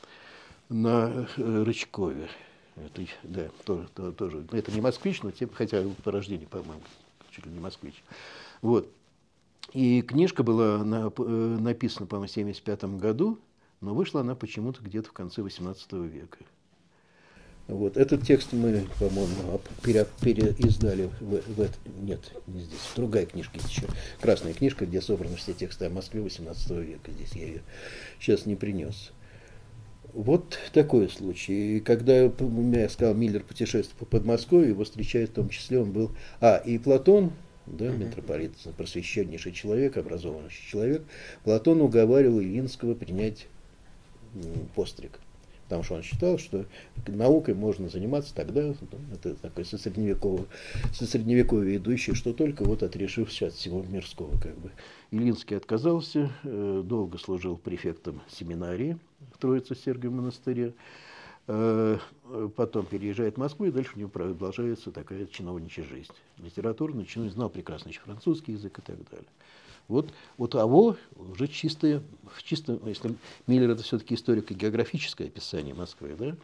на 0.68 1.28
э, 1.38 1.64
Рычкове. 1.64 2.28
Это, 2.86 3.06
да, 3.24 3.50
тоже, 3.66 3.88
тоже. 4.14 4.46
Это 4.52 4.72
не 4.72 4.82
москвич, 4.82 5.22
но 5.24 5.32
тем, 5.32 5.50
хотя 5.54 5.84
по 6.04 6.12
рождению, 6.12 6.48
по-моему, 6.48 6.82
чуть 7.32 7.46
ли 7.46 7.52
не 7.52 7.60
москвич. 7.60 8.04
Вот. 8.62 8.88
И 9.74 10.02
книжка 10.02 10.44
была 10.44 10.84
на, 10.84 11.12
э, 11.16 11.58
написана, 11.60 12.08
по-моему, 12.08 12.28
в 12.28 12.32
1975 12.32 13.00
году, 13.00 13.40
но 13.82 13.94
вышла 13.94 14.22
она 14.22 14.36
почему-то 14.36 14.82
где-то 14.82 15.10
в 15.10 15.14
конце 15.14 15.42
XVIII 15.42 16.08
века. 16.08 16.40
Вот. 17.68 17.98
Этот 17.98 18.24
текст 18.24 18.52
мы, 18.52 18.88
по-моему, 18.98 19.62
пере, 19.84 20.08
переиздали 20.22 21.12
в, 21.20 21.54
в 21.54 21.62
это, 21.62 21.76
нет, 22.02 22.20
не 22.48 22.62
здесь, 22.62 22.80
другая 22.96 23.28
книжка 23.28 23.58
есть 23.58 23.70
еще, 23.70 23.84
красная 24.20 24.54
книжка, 24.54 24.88
где 24.88 25.02
собраны 25.02 25.36
все 25.36 25.54
тексты 25.54 25.86
о 25.86 25.92
Москве 25.92 26.22
XVIII 26.22 26.84
века. 26.84 27.12
Здесь 27.12 27.34
я 27.34 27.46
ее 27.46 27.62
сейчас 28.20 28.48
не 28.48 28.56
принес. 28.56 29.12
Вот 30.14 30.58
такой 30.74 31.10
случай. 31.10 31.78
И 31.78 31.80
когда 31.80 32.18
я 32.18 32.90
сказал, 32.90 33.14
Миллер 33.14 33.44
путешествует 33.44 33.98
по 33.98 34.06
Подмосковью, 34.06 34.70
его 34.70 34.84
встречает 34.84 35.30
в 35.30 35.34
том 35.34 35.50
числе, 35.50 35.80
он 35.80 35.92
был... 35.92 36.12
А, 36.42 36.58
и 36.58 36.78
Платон, 36.78 37.32
да, 37.68 37.86
uh-huh. 37.86 37.98
митрополит, 37.98 38.54
просвещеннейший 38.78 39.52
человек, 39.52 39.98
образованный 39.98 40.50
человек, 40.50 41.04
Платон 41.44 41.82
уговаривал 41.82 42.40
Ильинского 42.40 42.96
принять 42.96 43.48
постриг 44.76 45.20
потому 45.70 45.84
что 45.84 45.96
он 45.96 46.02
считал, 46.02 46.40
что 46.40 46.66
наукой 47.06 47.54
можно 47.54 47.90
заниматься 47.90 48.34
тогда, 48.34 48.74
это 49.14 49.36
такое 49.36 49.66
со 49.66 49.78
средневекового, 49.78 50.48
со 50.92 51.06
средневековья 51.06 51.78
идущее, 51.78 52.16
что 52.16 52.34
только 52.34 52.64
вот 52.64 52.82
отрешився 52.82 53.48
от 53.48 53.54
всего 53.54 53.84
мирского. 53.84 54.32
Как 54.40 54.58
бы. 54.58 54.72
Илинский 55.12 55.56
отказался, 55.56 56.32
э, 56.44 56.82
долго 56.84 57.20
служил 57.20 57.56
префектом 57.56 58.24
семинарии 58.28 58.98
Троице-Сергиевом 59.40 60.18
монастыре, 60.18 60.74
э, 61.48 61.98
потом 62.56 62.86
переезжает 62.86 63.36
в 63.36 63.40
Москву, 63.40 63.66
и 63.66 63.72
дальше 63.72 63.94
у 63.96 64.00
него 64.00 64.10
продолжается 64.10 64.92
такая 64.92 65.26
чиновничья 65.26 65.84
жизнь. 65.84 66.14
Литературный 66.38 67.06
чиновник 67.06 67.34
знал 67.34 67.50
прекрасно 67.50 67.90
еще 67.90 68.02
французский 68.02 68.54
язык 68.54 68.80
и 68.80 68.82
так 68.82 68.98
далее. 69.10 69.30
Вот, 69.90 70.12
вот 70.38 70.54
АВО 70.54 70.98
уже 71.16 71.48
чистое, 71.48 72.04
чисто, 72.44 72.80
если 72.86 73.16
Миллер 73.48 73.72
это 73.72 73.82
все-таки 73.82 74.14
историка 74.14 74.54
географическое 74.54 75.28
описание 75.28 75.74
Москвы, 75.74 76.16
да, 76.18 76.26
uh-huh. 76.26 76.36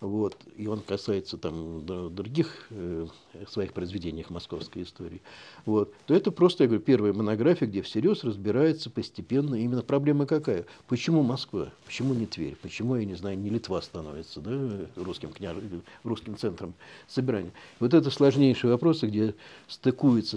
вот, 0.00 0.36
и 0.56 0.66
он 0.66 0.80
касается 0.80 1.38
там 1.38 1.86
других 1.86 2.66
э, 2.68 3.06
своих 3.48 3.72
произведениях 3.72 4.28
московской 4.28 4.82
истории, 4.82 5.22
вот, 5.64 5.94
то 6.04 6.14
это 6.14 6.30
просто, 6.30 6.64
я 6.64 6.68
говорю, 6.68 6.82
первая 6.82 7.14
монография, 7.14 7.66
где 7.66 7.80
всерьез 7.80 8.24
разбирается 8.24 8.90
постепенно 8.90 9.54
именно 9.54 9.82
проблема 9.82 10.26
какая. 10.26 10.66
Почему 10.86 11.22
Москва? 11.22 11.72
Почему 11.86 12.12
не 12.12 12.26
Тверь? 12.26 12.56
Почему, 12.60 12.96
я 12.96 13.06
не 13.06 13.14
знаю, 13.14 13.38
не 13.38 13.48
Литва 13.48 13.80
становится 13.80 14.40
да, 14.42 14.86
русским, 14.96 15.32
княж... 15.32 15.56
русским 16.04 16.36
центром 16.36 16.74
собирания? 17.08 17.52
Вот 17.80 17.94
это 17.94 18.10
сложнейшие 18.10 18.70
вопросы, 18.70 19.06
где 19.06 19.34
стыкуются 19.66 20.36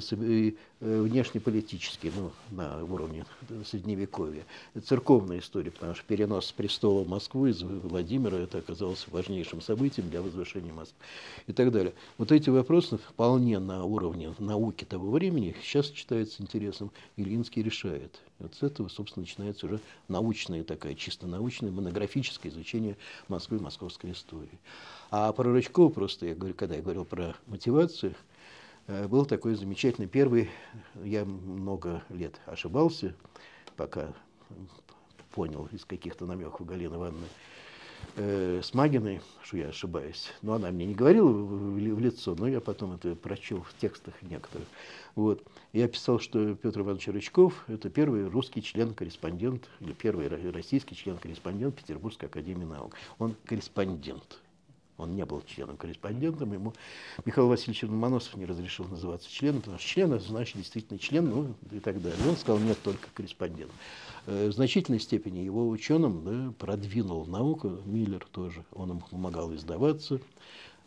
Э, 0.82 1.02
внешнеполитический, 1.02 2.12
ну, 2.14 2.32
на 2.52 2.84
уровне 2.84 3.26
Средневековья. 3.66 4.46
Это 4.74 4.86
церковная 4.86 5.40
история, 5.40 5.72
потому 5.72 5.96
что 5.96 6.04
перенос 6.06 6.52
престола 6.52 7.04
в 7.04 7.10
Москву 7.10 7.48
из 7.48 7.62
Владимира, 7.62 8.38
это 8.38 8.60
оказалось 8.60 9.08
важнейшим 9.08 9.62
событием 9.62 10.10
для 10.10 10.22
возвышения 10.22 10.74
Москвы 10.74 10.98
и 11.48 11.54
так 11.54 11.72
далее. 11.72 11.94
Вот 12.18 12.32
эти 12.32 12.50
вопросы 12.50 12.98
вполне 12.98 13.60
на 13.60 13.84
уровне 13.84 14.34
науки 14.40 14.84
того 14.84 15.12
времени 15.12 15.56
сейчас 15.62 15.92
считается 15.92 16.42
интересным, 16.42 16.92
Ильинский 17.18 17.64
решает. 17.64 18.20
Вот 18.40 18.54
с 18.56 18.64
этого, 18.64 18.90
собственно, 18.90 19.24
начинается 19.24 19.66
уже 19.66 19.80
научное 20.08 20.64
такая, 20.64 20.96
чисто 20.96 21.28
научное, 21.28 21.72
монографическое 21.72 22.52
изучение 22.52 22.98
Москвы 23.28 23.58
и 23.58 23.62
московской 23.62 24.12
истории. 24.12 24.60
А 25.10 25.32
про 25.32 25.52
Рычкова 25.52 25.90
просто, 25.90 26.26
я 26.26 26.36
говорю, 26.36 26.54
когда 26.54 26.76
я 26.76 26.82
говорил 26.82 27.06
про 27.06 27.36
мотивацию, 27.48 28.14
был 28.88 29.26
такой 29.26 29.56
замечательный 29.56 30.08
первый, 30.08 30.50
я 31.04 31.26
много 31.26 32.04
лет 32.10 32.40
ошибался, 32.46 33.16
пока 33.76 34.14
понял 35.36 35.68
из 35.72 35.84
каких-то 35.86 36.26
намеков 36.26 36.66
Галины 36.66 36.96
Ивановны, 36.96 37.28
э, 38.16 38.62
Смагиной, 38.64 39.22
что 39.44 39.58
я 39.58 39.68
ошибаюсь. 39.68 40.32
Но 40.42 40.54
она 40.54 40.72
мне 40.72 40.86
не 40.86 40.96
говорила 40.96 41.28
в, 41.28 41.76
в 41.76 42.00
лицо, 42.00 42.36
но 42.36 42.48
я 42.48 42.62
потом 42.62 42.94
это 42.94 43.16
прочел 43.16 43.62
в 43.62 43.74
текстах 43.80 44.14
некоторых. 44.22 44.68
Вот. 45.16 45.44
Я 45.74 45.88
писал, 45.88 46.20
что 46.20 46.56
Петр 46.56 46.80
Иванович 46.82 47.10
Рычков– 47.10 47.66
это 47.68 47.90
первый 47.90 48.28
русский 48.28 48.64
член-корреспондент, 48.64 49.68
или 49.82 49.92
первый 49.92 50.30
российский 50.52 50.96
член-корреспондент 50.96 51.76
Петербургской 51.76 52.30
академии 52.30 52.66
наук. 52.66 52.96
Он 53.20 53.36
корреспондент. 53.46 54.40
Он 54.98 55.14
не 55.16 55.26
был 55.26 55.44
членом-корреспондентом, 55.46 56.54
ему 56.54 56.74
Михаил 57.26 57.50
Васильевич 57.50 57.84
Ломоносов 57.84 58.36
не 58.36 58.46
разрешил 58.46 58.86
называться 58.86 59.30
членом, 59.30 59.62
потому 59.62 59.78
что 59.78 59.88
член– 59.88 60.20
значит 60.20 60.58
действительно 60.58 61.00
член, 61.00 61.30
ну 61.30 61.54
и 61.72 61.80
так 61.80 62.02
далее. 62.02 62.18
Он 62.28 62.38
сказал, 62.38 62.62
нет, 62.62 62.78
только 62.82 63.10
корреспондент. 63.14 63.72
Э, 64.26 64.48
в 64.48 64.54
значительной 64.54 65.02
степени 65.02 65.40
его 65.40 65.68
ученым 65.68 66.24
да, 66.24 66.54
продвинул 66.58 67.26
науку, 67.26 67.80
Миллер 67.86 68.26
тоже, 68.32 68.64
он 68.72 68.92
ему 68.92 69.02
помогал 69.02 69.54
издаваться. 69.54 70.20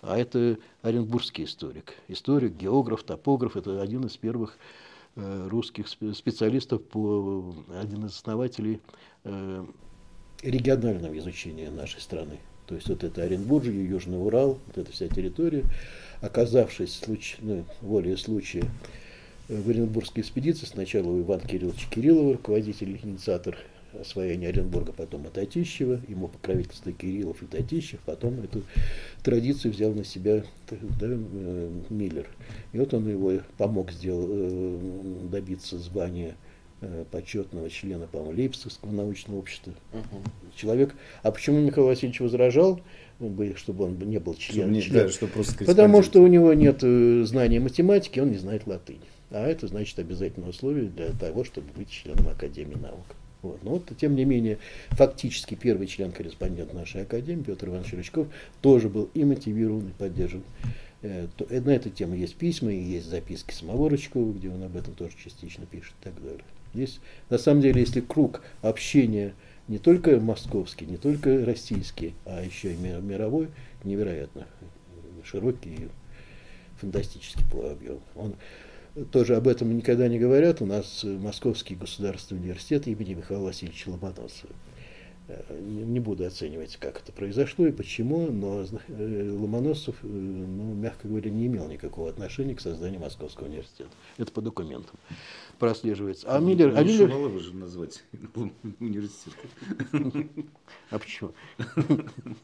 А 0.00 0.16
это 0.16 0.58
оренбургский 0.82 1.44
историк. 1.44 1.94
Историк, 2.06 2.54
географ, 2.54 3.02
топограф– 3.02 3.56
это 3.56 3.82
один 3.82 4.06
из 4.06 4.16
первых 4.16 4.56
э, 5.16 5.48
русских 5.48 5.88
специалистов, 5.88 6.82
по, 6.84 7.52
один 7.78 8.06
из 8.06 8.12
основателей 8.12 8.80
э, 9.24 9.66
регионального 10.42 11.18
изучения 11.18 11.70
нашей 11.70 12.00
страны. 12.00 12.38
То 12.68 12.74
есть 12.74 12.88
вот 12.88 13.02
это 13.02 13.22
Оренбуржье, 13.22 13.84
Южный 13.84 14.22
Урал, 14.22 14.58
вот 14.66 14.76
эта 14.78 14.92
вся 14.92 15.08
территория, 15.08 15.64
оказавшись 16.20 16.94
случ... 16.94 17.36
ну, 17.40 17.64
волей 17.80 18.16
случая 18.16 18.64
э, 19.48 19.58
в 19.58 19.70
Оренбургской 19.70 20.22
экспедиции, 20.22 20.66
сначала 20.66 21.08
у 21.08 21.20
Ивана 21.20 21.46
Кирилловича 21.46 21.88
Кириллова, 21.90 22.34
руководитель, 22.34 23.00
инициатор 23.02 23.56
освоения 23.98 24.48
Оренбурга, 24.48 24.92
потом 24.92 25.26
от 25.26 25.32
Татищева, 25.32 26.02
ему 26.08 26.28
покровительство 26.28 26.92
Кириллов 26.92 27.42
и 27.42 27.46
Татищев, 27.46 28.00
потом 28.04 28.38
эту 28.42 28.62
традицию 29.22 29.72
взял 29.72 29.94
на 29.94 30.04
себя 30.04 30.44
да, 30.68 31.06
э, 31.08 31.70
Миллер. 31.88 32.28
И 32.74 32.78
вот 32.78 32.92
он 32.92 33.08
его 33.08 33.40
помог 33.56 33.92
сделал, 33.92 34.26
э, 34.28 35.28
добиться 35.30 35.78
звания 35.78 36.34
Э, 36.34 36.47
почетного 37.10 37.68
члена, 37.70 38.06
по-моему, 38.06 38.36
Лейпцигского 38.36 38.90
научного 38.92 39.38
общества. 39.38 39.72
Угу. 39.92 40.22
Человек. 40.54 40.94
А 41.22 41.30
почему 41.30 41.58
Михаил 41.58 41.86
Васильевич 41.86 42.20
возражал, 42.20 42.80
чтобы 43.56 43.84
он 43.84 43.98
не 43.98 44.18
был 44.18 44.34
членом? 44.34 44.80
Член? 44.80 45.06
Да, 45.06 45.08
что 45.08 45.26
просто 45.26 45.64
Потому 45.64 46.02
что 46.02 46.22
у 46.22 46.26
него 46.26 46.54
нет 46.54 46.78
э, 46.82 47.24
знания 47.24 47.60
математики, 47.60 48.20
он 48.20 48.30
не 48.30 48.38
знает 48.38 48.66
латынь. 48.66 49.00
А 49.30 49.46
это 49.46 49.66
значит 49.66 49.98
обязательное 49.98 50.50
условие 50.50 50.88
для 50.88 51.10
того, 51.10 51.44
чтобы 51.44 51.66
быть 51.76 51.90
членом 51.90 52.28
Академии 52.28 52.76
наук. 52.76 53.04
Вот. 53.42 53.62
Но 53.62 53.72
вот, 53.72 53.90
тем 53.96 54.16
не 54.16 54.24
менее, 54.24 54.58
фактически 54.90 55.54
первый 55.54 55.86
член-корреспондент 55.86 56.74
нашей 56.74 57.02
Академии, 57.02 57.42
Петр 57.42 57.68
Иванович 57.68 57.92
Рычков, 57.92 58.28
тоже 58.62 58.88
был 58.88 59.10
и 59.14 59.24
мотивирован, 59.24 59.88
и 59.88 59.92
поддержан. 59.92 60.42
Э, 61.02 61.28
на 61.48 61.70
эту 61.70 61.90
тему 61.90 62.14
есть 62.14 62.36
письма, 62.36 62.72
и 62.72 62.80
есть 62.80 63.06
записки 63.06 63.52
самого 63.52 63.90
Рычкова, 63.90 64.32
где 64.32 64.48
он 64.50 64.62
об 64.62 64.76
этом 64.76 64.94
тоже 64.94 65.14
частично 65.22 65.66
пишет 65.66 65.94
и 66.00 66.04
так 66.04 66.22
далее. 66.22 66.44
Здесь, 66.74 67.00
на 67.30 67.38
самом 67.38 67.60
деле, 67.60 67.80
если 67.80 68.00
круг 68.00 68.42
общения 68.62 69.34
не 69.68 69.78
только 69.78 70.18
московский, 70.20 70.86
не 70.86 70.96
только 70.96 71.44
российский, 71.44 72.14
а 72.24 72.42
еще 72.42 72.72
и 72.72 72.76
мировой, 72.76 73.48
невероятно 73.84 74.46
широкий 75.24 75.70
и 75.70 75.88
фантастический 76.80 77.44
по 77.50 77.70
объему. 77.70 78.00
Он 78.14 78.34
тоже 79.12 79.36
об 79.36 79.46
этом 79.46 79.76
никогда 79.76 80.08
не 80.08 80.18
говорят. 80.18 80.62
У 80.62 80.66
нас 80.66 81.04
Московский 81.04 81.74
государственный 81.74 82.40
университет 82.40 82.86
имени 82.86 83.14
Михаила 83.14 83.44
Васильевича 83.44 83.90
Ломоносова. 83.90 84.52
Э, 85.28 85.60
не 85.60 86.00
буду 86.00 86.24
оценивать, 86.24 86.78
как 86.78 87.00
это 87.02 87.12
произошло 87.12 87.66
и 87.66 87.72
почему, 87.72 88.30
но 88.32 88.64
э, 88.88 89.30
Ломоносов, 89.30 89.96
э, 90.02 90.06
ну, 90.06 90.72
мягко 90.72 91.06
говоря, 91.06 91.30
не 91.30 91.46
имел 91.46 91.68
никакого 91.68 92.08
отношения 92.08 92.54
к 92.54 92.60
созданию 92.62 92.98
Московского 92.98 93.46
университета. 93.46 93.90
Это 94.16 94.32
по 94.32 94.40
документам 94.40 94.98
прослеживается. 95.58 96.26
А 96.34 96.40
Миллер... 96.40 96.72
А 96.74 96.82
Миллер... 96.82 97.10
Шувалова 97.10 97.40
же 97.40 97.54
назвать 97.54 98.04
университет. 98.80 99.34
А 100.90 100.98
почему? 100.98 101.32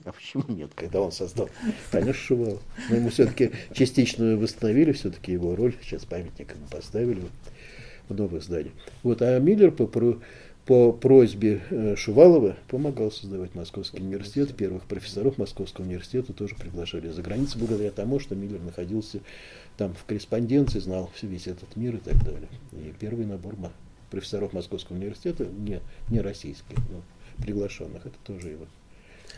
А 0.05 0.13
почему 0.13 0.45
нет, 0.49 0.73
когда 0.75 1.01
он 1.01 1.11
создал? 1.11 1.49
Конечно, 1.91 2.13
Шувалов. 2.13 2.63
Но 2.91 2.97
ему 2.97 3.09
все-таки 3.09 3.53
частично 3.73 4.37
восстановили 4.37 4.93
все-таки 4.93 5.33
его 5.33 5.57
роль. 5.57 5.75
Сейчас 5.83 6.05
памятник 6.05 6.55
поставили 6.71 7.23
в 8.09 8.15
новых 8.15 8.43
зданиях. 8.43 8.75
Вот, 9.03 9.23
а 9.23 9.39
Миллер 9.39 9.71
по, 9.71 9.87
по 10.67 10.93
просьбе 10.93 11.63
э, 11.71 11.95
Шувалова 11.95 12.57
помогал 12.69 13.11
создавать 13.13 13.55
Московский 13.55 14.01
университет. 14.01 14.57
Первых 14.57 14.85
профессоров 14.85 15.37
Московского 15.37 15.85
университета 15.85 16.33
тоже 16.33 16.55
приглашали 16.55 17.11
за 17.11 17.23
границу, 17.23 17.59
благодаря 17.59 17.91
тому, 17.91 18.19
что 18.19 18.35
Миллер 18.35 18.61
находился 18.61 19.21
там 19.77 19.95
в 19.95 20.05
корреспонденции, 20.05 20.79
знал 20.79 21.11
весь 21.21 21.47
этот 21.47 21.77
мир 21.77 21.97
и 21.97 21.99
так 21.99 22.23
далее. 22.25 22.49
И 22.73 22.95
первый 22.99 23.27
набор 23.27 23.57
профессоров 24.11 24.53
Московского 24.53 24.97
университета, 24.97 25.45
не, 25.45 25.81
не 26.09 26.21
российских, 26.21 26.77
но 26.91 27.03
приглашенных, 27.43 28.07
это 28.07 28.17
тоже 28.25 28.51
его 28.51 28.67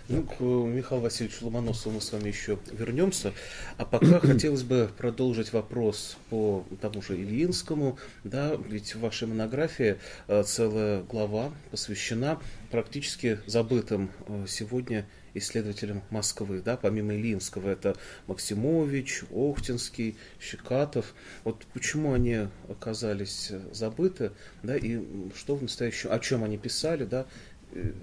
ну, 0.08 0.22
к 0.22 0.40
Михаилу 0.40 1.02
Васильевичу 1.02 1.46
Ломоносову 1.46 1.96
мы 1.96 2.00
с 2.00 2.12
вами 2.12 2.28
еще 2.28 2.58
вернемся. 2.72 3.32
А 3.76 3.84
пока 3.84 4.20
хотелось 4.20 4.62
бы 4.62 4.90
продолжить 4.96 5.52
вопрос 5.52 6.16
по 6.30 6.64
тому 6.80 7.02
же 7.02 7.16
Ильинскому. 7.16 7.98
Да, 8.25 8.56
ведь 8.68 8.94
в 8.94 9.00
вашей 9.00 9.26
монографии 9.28 9.96
э, 10.28 10.42
целая 10.44 11.02
глава 11.02 11.52
посвящена 11.70 12.40
практически 12.70 13.40
забытым 13.46 14.10
э, 14.28 14.46
сегодня 14.48 15.06
исследователям 15.34 16.02
Москвы. 16.10 16.62
Да, 16.64 16.76
помимо 16.76 17.14
Ильинского 17.14 17.68
это 17.68 17.96
Максимович, 18.26 19.25
Охтинский, 19.30 20.16
Щекатов. 20.40 21.14
Вот 21.44 21.66
почему 21.75 22.14
они 22.14 22.48
оказались 22.68 23.52
забыты, 23.72 24.32
да, 24.62 24.76
и 24.76 25.00
что 25.36 25.56
в 25.56 25.62
настоящем, 25.62 26.10
о 26.12 26.18
чем 26.20 26.42
они 26.42 26.56
писали, 26.56 27.04
да, 27.04 27.26
Э, 27.55 27.55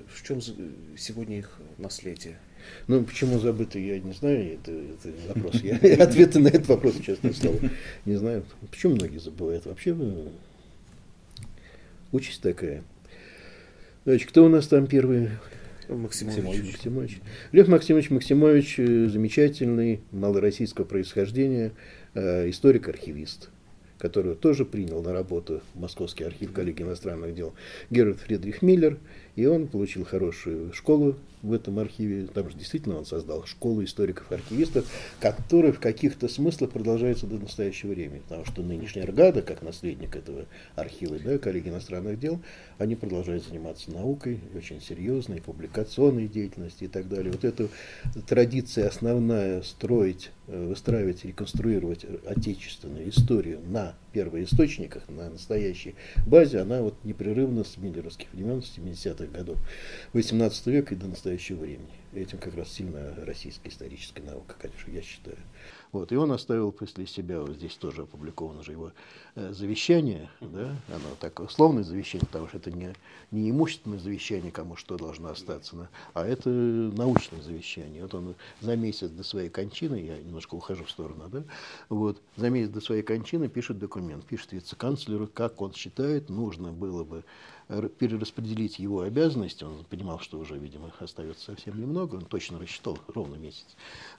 в 0.08 0.24
чем 0.26 0.42
сегодня 0.42 1.40
их 1.40 1.60
наследие? 1.78 2.38
Ну, 2.88 3.04
почему 3.04 3.40
забыто, 3.40 3.78
я 3.78 4.00
не 4.00 4.14
знаю, 4.14 4.54
это, 4.54 4.72
это 4.72 5.14
вопрос. 5.34 5.62
Я 5.62 5.76
ответы 6.04 6.40
на 6.40 6.48
этот 6.48 6.68
вопрос, 6.68 7.00
честное 7.00 7.34
слово, 7.34 7.60
не 8.06 8.16
знаю. 8.16 8.46
Почему 8.72 8.96
многие 8.96 9.20
забывают? 9.20 9.66
Вообще, 9.66 9.94
ну, 9.94 10.32
участь 12.12 12.42
такая. 12.42 12.84
Значит, 14.06 14.30
кто 14.30 14.46
у 14.46 14.50
нас 14.50 14.68
там 14.68 14.88
первый? 14.88 15.30
Максимович. 15.90 16.74
Максимович. 16.74 17.20
Лев 17.52 17.68
Максимович 17.68 18.10
Максимович 18.10 18.80
э, 18.80 19.08
замечательный, 19.10 20.02
малороссийского 20.12 20.86
происхождения, 20.86 21.72
э, 22.14 22.50
историк-архивист 22.50 23.50
который 24.04 24.36
тоже 24.36 24.66
принял 24.66 25.02
на 25.02 25.14
работу 25.14 25.62
Московский 25.76 26.26
архив 26.26 26.52
коллеги 26.52 26.82
иностранных 26.82 27.34
дел 27.34 27.54
Герард 27.90 28.20
Фридрих 28.20 28.62
Миллер, 28.62 29.00
и 29.38 29.46
он 29.46 29.66
получил 29.66 30.04
хорошую 30.04 30.74
школу 30.74 31.16
в 31.42 31.54
этом 31.54 31.80
архиве. 31.80 32.28
Там 32.34 32.50
же 32.50 32.58
действительно 32.58 32.98
он 32.98 33.06
создал 33.06 33.46
школу 33.46 33.84
историков-архивистов, 33.84 34.86
которая 35.20 35.72
в 35.72 35.80
каких-то 35.80 36.28
смыслах 36.28 36.72
продолжается 36.72 37.28
до 37.28 37.36
настоящего 37.36 37.92
времени. 37.92 38.22
Потому 38.28 38.46
что 38.46 38.62
нынешняя 38.62 39.06
Аргада, 39.06 39.42
как 39.42 39.62
наследник 39.62 40.16
этого 40.16 40.46
архива, 40.76 41.18
да, 41.20 41.38
коллеги 41.38 41.70
иностранных 41.70 42.20
дел, 42.20 42.40
они 42.78 42.96
продолжают 42.96 43.46
заниматься 43.46 43.92
наукой, 43.92 44.40
очень 44.54 44.82
серьезной, 44.82 45.42
публикационной 45.42 46.28
деятельностью 46.28 46.88
и 46.88 46.92
так 46.92 47.08
далее. 47.08 47.32
Вот 47.32 47.46
эта 47.46 47.70
традиция 48.28 48.88
основная 48.88 49.62
строить, 49.62 50.32
э, 50.48 50.68
выстраивать, 50.68 51.26
реконструировать 51.26 52.06
отечественную 52.26 53.10
историю 53.10 53.60
на 53.68 53.93
первоисточниках, 54.12 55.08
на 55.10 55.30
настоящей 55.30 55.96
базе, 56.26 56.60
она 56.60 56.82
вот 56.82 56.96
непрерывно 57.04 57.64
с 57.64 57.78
миллеровских 57.78 58.32
времен, 58.34 58.62
с 58.62 58.78
70-х 58.78 59.26
годов 59.26 59.58
18 60.14 60.68
века 60.68 60.94
и 60.94 60.98
до 60.98 61.08
настоящего 61.08 61.62
времени. 61.62 61.92
Этим 62.14 62.38
как 62.38 62.56
раз 62.56 62.72
сильно 62.72 63.16
российская 63.26 63.70
историческая 63.70 64.22
наука, 64.22 64.56
конечно, 64.60 64.92
я 64.92 65.02
считаю. 65.02 65.38
Вот, 65.94 66.12
и 66.12 66.16
он 66.16 66.32
оставил 66.32 66.72
после 66.72 67.06
себя, 67.06 67.40
вот 67.40 67.52
здесь 67.52 67.76
тоже 67.76 68.02
опубликовано 68.02 68.64
же 68.64 68.72
его 68.72 68.92
э, 69.36 69.54
завещание, 69.54 70.28
да, 70.42 70.76
оно 70.90 71.16
так 71.20 71.40
условное 71.40 71.84
завещание, 71.84 72.26
потому 72.26 72.48
что 72.48 72.58
это 72.58 72.72
не, 72.72 72.96
не 73.30 73.52
имущественное 73.52 74.00
завещание, 74.00 74.52
кому 74.52 74.76
что 74.76 74.98
должно 74.98 75.30
остаться, 75.30 75.76
да, 75.76 75.90
а 76.16 76.26
это 76.26 76.50
научное 76.50 77.44
завещание. 77.44 78.02
Вот 78.02 78.16
он 78.16 78.34
за 78.60 78.76
месяц 78.76 79.12
до 79.12 79.24
своей 79.24 79.50
кончины, 79.50 79.98
я 79.98 80.18
немножко 80.18 80.56
ухожу 80.56 80.84
в 80.84 80.90
сторону, 80.90 81.26
да, 81.32 81.44
вот, 81.90 82.20
за 82.38 82.50
месяц 82.50 82.72
до 82.72 82.82
своей 82.82 83.04
кончины 83.04 83.48
пишет 83.48 83.78
документ, 83.78 84.26
пишет 84.26 84.52
вице-канцлеру, 84.52 85.30
как 85.32 85.62
он 85.62 85.74
считает, 85.74 86.28
нужно 86.28 86.72
было 86.72 87.04
бы 87.04 87.24
перераспределить 88.00 88.80
его 88.80 89.02
обязанности, 89.02 89.64
он 89.64 89.86
понимал, 89.90 90.20
что 90.20 90.38
уже, 90.40 90.58
видимо, 90.58 90.92
остается 91.00 91.46
совсем 91.46 91.80
немного, 91.80 92.16
он 92.16 92.26
точно 92.26 92.60
рассчитал 92.60 92.98
ровно 93.08 93.36
месяц, 93.36 93.66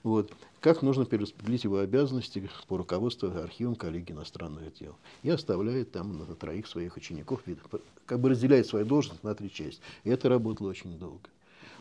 вот, 0.03 0.31
как 0.65 0.81
нужно 0.81 1.05
перераспределить 1.05 1.63
его 1.63 1.77
обязанности 1.77 2.49
по 2.67 2.77
руководству 2.77 3.29
архивом 3.29 3.75
коллеги 3.75 4.13
иностранных 4.13 4.73
дел. 4.73 4.95
И 5.21 5.29
оставляет 5.29 5.91
там 5.91 6.17
на 6.17 6.25
троих 6.33 6.65
своих 6.65 6.97
учеников, 6.97 7.43
как 8.07 8.19
бы 8.19 8.29
разделяет 8.29 8.65
свою 8.65 8.83
должность 8.83 9.23
на 9.23 9.35
три 9.35 9.51
части. 9.51 9.79
И 10.03 10.09
это 10.09 10.27
работало 10.27 10.69
очень 10.69 10.97
долго. 10.97 11.29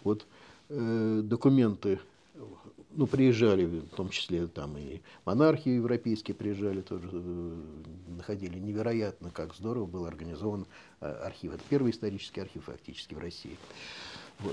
Вот 0.03 0.27
э, 0.69 1.23
документы 1.25 1.99
ну, 2.91 3.07
приезжали, 3.07 3.65
в 3.65 3.97
том 3.97 4.11
числе 4.11 4.49
там 4.49 4.77
и 4.77 5.01
монархи 5.25 5.71
европейские 5.71 6.35
приезжали, 6.35 6.83
тоже 6.83 7.09
э, 7.11 7.57
находили 8.19 8.59
невероятно, 8.59 9.31
как 9.31 9.55
здорово 9.55 9.87
был 9.87 10.05
организован 10.05 10.67
э, 11.01 11.07
архив. 11.07 11.55
Это 11.55 11.63
первый 11.71 11.91
исторический 11.91 12.43
архив 12.43 12.65
фактически 12.65 13.15
в 13.15 13.19
России. 13.19 13.57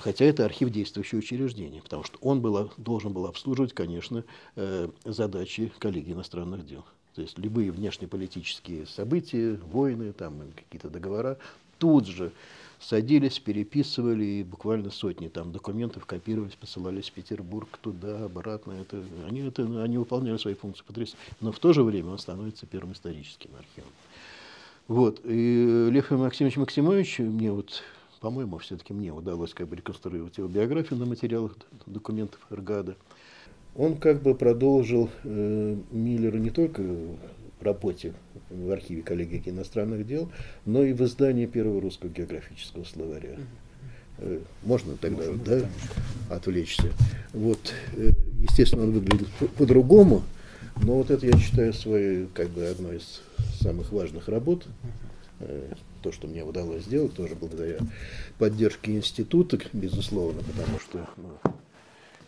Хотя 0.02 0.26
это 0.26 0.46
архив 0.46 0.70
действующего 0.70 1.20
учреждения, 1.20 1.82
потому 1.82 2.04
что 2.04 2.18
он 2.22 2.42
был, 2.42 2.72
должен 2.78 3.14
был 3.14 3.26
обслуживать, 3.26 3.74
конечно, 3.74 4.24
э, 4.56 4.90
задачи 5.06 5.72
коллеги 5.80 6.14
иностранных 6.14 6.66
дел. 6.66 6.86
То 7.16 7.22
есть 7.22 7.38
любые 7.38 7.72
внешнеполитические 7.72 8.86
события, 8.86 9.60
войны, 9.72 10.14
там 10.14 10.42
какие-то 10.56 10.90
договора, 10.90 11.38
тут 11.78 12.08
же 12.08 12.32
садились, 12.80 13.40
переписывали, 13.40 14.24
и 14.24 14.44
буквально 14.44 14.92
сотни 14.92 15.28
там 15.28 15.52
документов 15.52 16.06
копировались, 16.06 16.56
посылались 16.56 17.10
в 17.10 17.14
Петербург, 17.14 17.78
туда, 17.82 18.26
обратно. 18.26 18.74
Это, 18.74 19.04
они, 19.28 19.42
это, 19.42 19.64
они 19.84 19.98
выполняли 19.98 20.38
свои 20.38 20.56
функции 20.56 20.84
потрясающе. 20.86 21.18
Но 21.42 21.52
в 21.52 21.60
то 21.60 21.74
же 21.74 21.84
время 21.84 22.12
он 22.12 22.18
становится 22.18 22.66
первым 22.66 22.94
историческим 22.94 23.50
архивом. 23.58 23.92
Вот. 24.88 25.22
И 25.24 25.90
Лев 25.92 26.10
Максимович 26.12 26.58
Максимович, 26.58 27.20
мне 27.20 27.52
вот, 27.52 27.84
по-моему, 28.22 28.60
все-таки 28.60 28.94
мне 28.94 29.12
удалось 29.12 29.54
как 29.54 29.68
бы 29.68 29.76
реконструировать 29.76 30.38
его 30.38 30.48
биографию 30.48 31.00
на 31.00 31.06
материалах 31.06 31.58
документов 31.88 32.40
Эргада. 32.52 32.96
Он 33.76 33.98
как 33.98 34.22
бы 34.22 34.36
продолжил 34.36 35.10
э, 35.24 35.76
Миллера 35.92 36.38
не 36.38 36.52
только 36.52 36.84
работе 37.60 38.14
в 38.50 38.72
архиве 38.72 39.02
коллегии 39.02 39.42
иностранных 39.46 40.06
дел, 40.06 40.32
но 40.66 40.84
и 40.84 40.94
в 40.94 41.02
издании 41.02 41.48
первого 41.48 41.82
русского 41.82 42.10
географического 42.10 42.84
словаря. 42.84 43.38
Э, 44.20 44.40
можно 44.64 44.98
тогда 44.98 45.26
Можно, 45.26 45.44
да, 45.44 45.70
отвлечься. 46.36 46.92
Вот, 47.34 47.74
э, 47.94 48.12
естественно, 48.40 48.84
он 48.84 48.92
выглядит 48.92 49.30
по-другому, 49.58 50.22
но 50.84 50.96
вот 50.96 51.10
это 51.10 51.26
я 51.26 51.38
считаю 51.40 51.74
своей, 51.74 52.28
как 52.36 52.50
бы, 52.50 52.66
одной 52.66 52.98
из 52.98 53.22
самых 53.60 53.92
важных 53.92 54.28
работ. 54.28 54.68
Э, 55.42 55.74
то, 56.02 56.12
что 56.12 56.28
мне 56.28 56.44
удалось 56.44 56.84
сделать, 56.84 57.14
тоже 57.14 57.36
благодаря 57.36 57.78
поддержке 58.40 58.92
института, 58.94 59.60
безусловно, 59.72 60.42
потому 60.42 60.80
что 60.80 61.08
ну, 61.18 61.54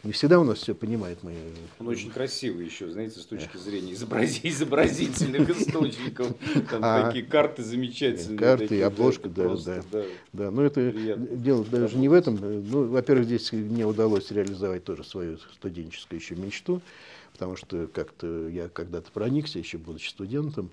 не 0.03 0.11
всегда 0.11 0.39
у 0.39 0.43
нас 0.43 0.59
все 0.59 0.75
понимает. 0.75 1.19
Мы... 1.23 1.33
Он 1.79 1.87
очень 1.87 2.11
красивый 2.11 2.65
еще, 2.65 2.91
знаете, 2.91 3.19
с 3.19 3.25
точки 3.25 3.57
зрения 3.57 3.93
изобрази... 3.93 4.41
изобразительных 4.43 5.49
источников. 5.49 6.35
Там 6.69 6.81
а, 6.83 7.05
такие 7.05 7.25
карты 7.25 7.63
замечательные. 7.63 8.37
Карты, 8.37 8.67
такие, 8.67 8.85
обложка, 8.85 9.29
да, 9.29 9.55
да, 9.55 10.03
да. 10.33 10.51
Но 10.51 10.61
это 10.61 10.91
дело 10.91 11.63
даже 11.65 11.97
не 11.97 12.09
в 12.09 12.13
этом. 12.13 12.37
Ну, 12.69 12.87
во-первых, 12.89 13.25
здесь 13.25 13.51
мне 13.53 13.85
удалось 13.85 14.29
реализовать 14.29 14.83
тоже 14.83 15.03
свою 15.03 15.37
студенческую 15.37 16.19
еще 16.19 16.35
мечту, 16.35 16.81
потому 17.31 17.55
что 17.55 17.87
как-то 17.87 18.49
я 18.49 18.67
когда-то 18.67 19.09
проникся, 19.11 19.57
еще 19.57 19.77
будучи 19.77 20.09
студентом, 20.09 20.69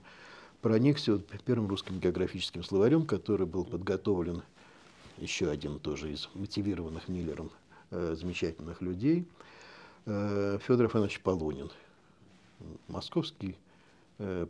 проникся 0.60 1.12
вот 1.12 1.26
первым 1.44 1.68
русским 1.68 1.98
географическим 1.98 2.62
словарем, 2.62 3.06
который 3.06 3.46
был 3.46 3.64
подготовлен 3.64 4.42
еще 5.18 5.50
один 5.50 5.78
тоже 5.78 6.12
из 6.12 6.28
мотивированных 6.34 7.08
Миллером 7.08 7.50
Э, 7.92 8.14
замечательных 8.14 8.80
людей. 8.82 9.26
э, 10.06 10.58
Федор 10.62 10.86
Иванович 10.86 11.20
Полунин, 11.22 11.70
московский, 12.86 13.56
э, 14.18 14.46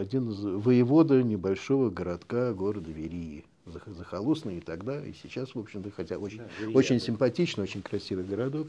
один 0.00 0.30
из 0.30 0.40
воевода 0.40 1.20
небольшого 1.24 1.90
городка 1.90 2.52
города 2.52 2.90
Верии 2.92 3.44
захолустный 3.72 4.58
и 4.58 4.60
тогда, 4.60 5.04
и 5.04 5.12
сейчас, 5.12 5.54
в 5.54 5.58
общем-то, 5.58 5.90
хотя 5.90 6.18
очень, 6.18 6.38
да, 6.38 6.68
очень 6.74 7.00
симпатичный, 7.00 7.64
очень 7.64 7.82
красивый 7.82 8.24
городок 8.24 8.68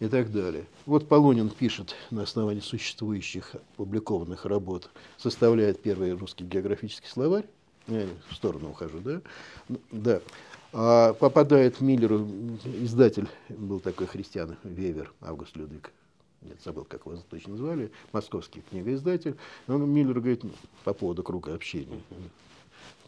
и 0.00 0.08
так 0.08 0.30
далее. 0.32 0.66
Вот 0.86 1.08
Полунин 1.08 1.50
пишет 1.50 1.94
на 2.10 2.22
основании 2.22 2.60
существующих 2.60 3.54
опубликованных 3.74 4.44
работ, 4.44 4.90
составляет 5.16 5.80
первый 5.82 6.12
русский 6.12 6.44
географический 6.44 7.08
словарь, 7.08 7.44
я 7.86 8.06
в 8.28 8.34
сторону 8.34 8.70
ухожу, 8.70 9.00
да? 9.00 9.20
Да. 9.90 10.20
А 10.72 11.14
попадает 11.14 11.80
Миллеру, 11.80 12.28
издатель 12.82 13.28
был 13.48 13.80
такой 13.80 14.06
христиан, 14.06 14.56
Вевер, 14.62 15.12
Август 15.22 15.56
Людвиг, 15.56 15.90
нет, 16.42 16.58
забыл, 16.64 16.84
как 16.84 17.04
его 17.04 17.16
точно 17.28 17.56
звали, 17.56 17.90
московский 18.12 18.62
книгоиздатель. 18.70 19.36
Он 19.66 19.90
Миллеру 19.90 20.20
говорит 20.20 20.44
ну, 20.44 20.50
по 20.84 20.92
поводу 20.92 21.22
круга 21.22 21.54
общения. 21.54 22.00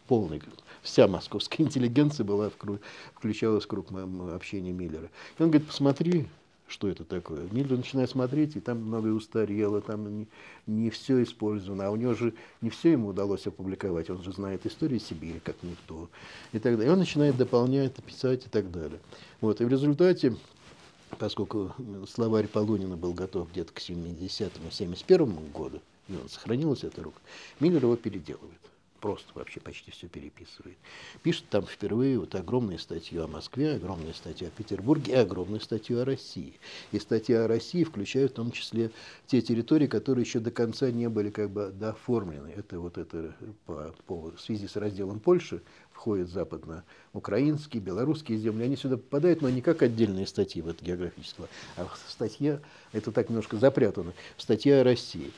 Полный, 0.07 0.41
вся 0.81 1.07
московская 1.07 1.63
интеллигенция 1.63 2.23
была 2.23 2.49
в 2.49 2.79
включалась 3.15 3.65
в 3.65 3.67
круг 3.67 3.87
общения 4.33 4.71
Миллера. 4.71 5.09
И 5.37 5.43
он 5.43 5.49
говорит, 5.49 5.67
посмотри, 5.67 6.27
что 6.71 6.87
это 6.87 7.03
такое. 7.03 7.47
Миллер 7.51 7.77
начинает 7.77 8.09
смотреть, 8.09 8.55
и 8.55 8.59
там 8.59 8.79
многое 8.79 9.13
устарело, 9.13 9.81
там 9.81 10.19
не, 10.19 10.27
не 10.65 10.89
все 10.89 11.21
использовано, 11.21 11.87
а 11.87 11.91
у 11.91 11.95
него 11.95 12.13
же 12.13 12.33
не 12.61 12.69
все 12.69 12.93
ему 12.93 13.09
удалось 13.09 13.45
опубликовать, 13.45 14.09
он 14.09 14.23
же 14.23 14.31
знает 14.31 14.65
историю 14.65 14.99
Сибири 14.99 15.39
как 15.43 15.55
никто. 15.63 16.09
И, 16.53 16.59
так 16.59 16.77
далее. 16.77 16.87
и 16.87 16.91
он 16.91 16.99
начинает 16.99 17.37
дополнять, 17.37 17.93
писать 18.03 18.45
и 18.45 18.49
так 18.49 18.71
далее. 18.71 18.99
Вот, 19.41 19.59
и 19.59 19.65
в 19.65 19.69
результате, 19.69 20.35
поскольку 21.19 21.75
словарь 22.09 22.47
Полунина 22.47 22.95
был 22.95 23.13
готов 23.13 23.51
где-то 23.51 23.73
к 23.73 23.79
70-71 23.79 25.51
году, 25.51 25.81
и 26.07 26.13
он 26.13 26.29
сохранилась 26.29 26.83
эта 26.83 27.03
рука, 27.03 27.19
Миллер 27.59 27.83
его 27.83 27.95
переделывает 27.97 28.59
просто 29.01 29.27
вообще 29.33 29.59
почти 29.59 29.91
все 29.91 30.07
переписывает. 30.07 30.77
Пишет 31.23 31.45
там 31.49 31.65
впервые 31.65 32.19
вот 32.19 32.35
огромную 32.35 32.79
статью 32.79 33.23
о 33.23 33.27
Москве, 33.27 33.73
огромную 33.73 34.13
статью 34.13 34.47
о 34.47 34.51
Петербурге 34.51 35.13
и 35.13 35.15
огромную 35.15 35.59
статью 35.59 35.99
о 35.99 36.05
России. 36.05 36.53
И 36.91 36.99
статья 36.99 37.43
о 37.43 37.47
России 37.47 37.83
включает 37.83 38.31
в 38.31 38.35
том 38.35 38.51
числе 38.51 38.91
те 39.25 39.41
территории, 39.41 39.87
которые 39.87 40.23
еще 40.23 40.39
до 40.39 40.51
конца 40.51 40.91
не 40.91 41.09
были 41.09 41.31
как 41.31 41.49
бы 41.49 41.73
дооформлены. 41.73 42.53
Это 42.55 42.79
вот 42.79 42.97
это 42.97 43.35
по, 43.65 43.93
по, 44.05 44.31
в 44.31 44.39
связи 44.39 44.67
с 44.67 44.75
разделом 44.75 45.19
Польши 45.19 45.61
входят 45.91 46.29
западно-украинские, 46.29 47.81
белорусские 47.81 48.37
земли. 48.37 48.65
Они 48.65 48.75
сюда 48.75 48.97
попадают, 48.97 49.41
но 49.41 49.49
не 49.49 49.61
как 49.61 49.81
отдельные 49.81 50.27
статьи 50.27 50.61
в 50.61 50.67
это 50.67 50.83
географическое, 50.85 51.47
а 51.75 51.87
статья, 52.07 52.59
это 52.91 53.11
так 53.11 53.29
немножко 53.29 53.57
запрятано, 53.57 54.13
статья 54.37 54.81
о 54.81 54.83
России. 54.83 55.31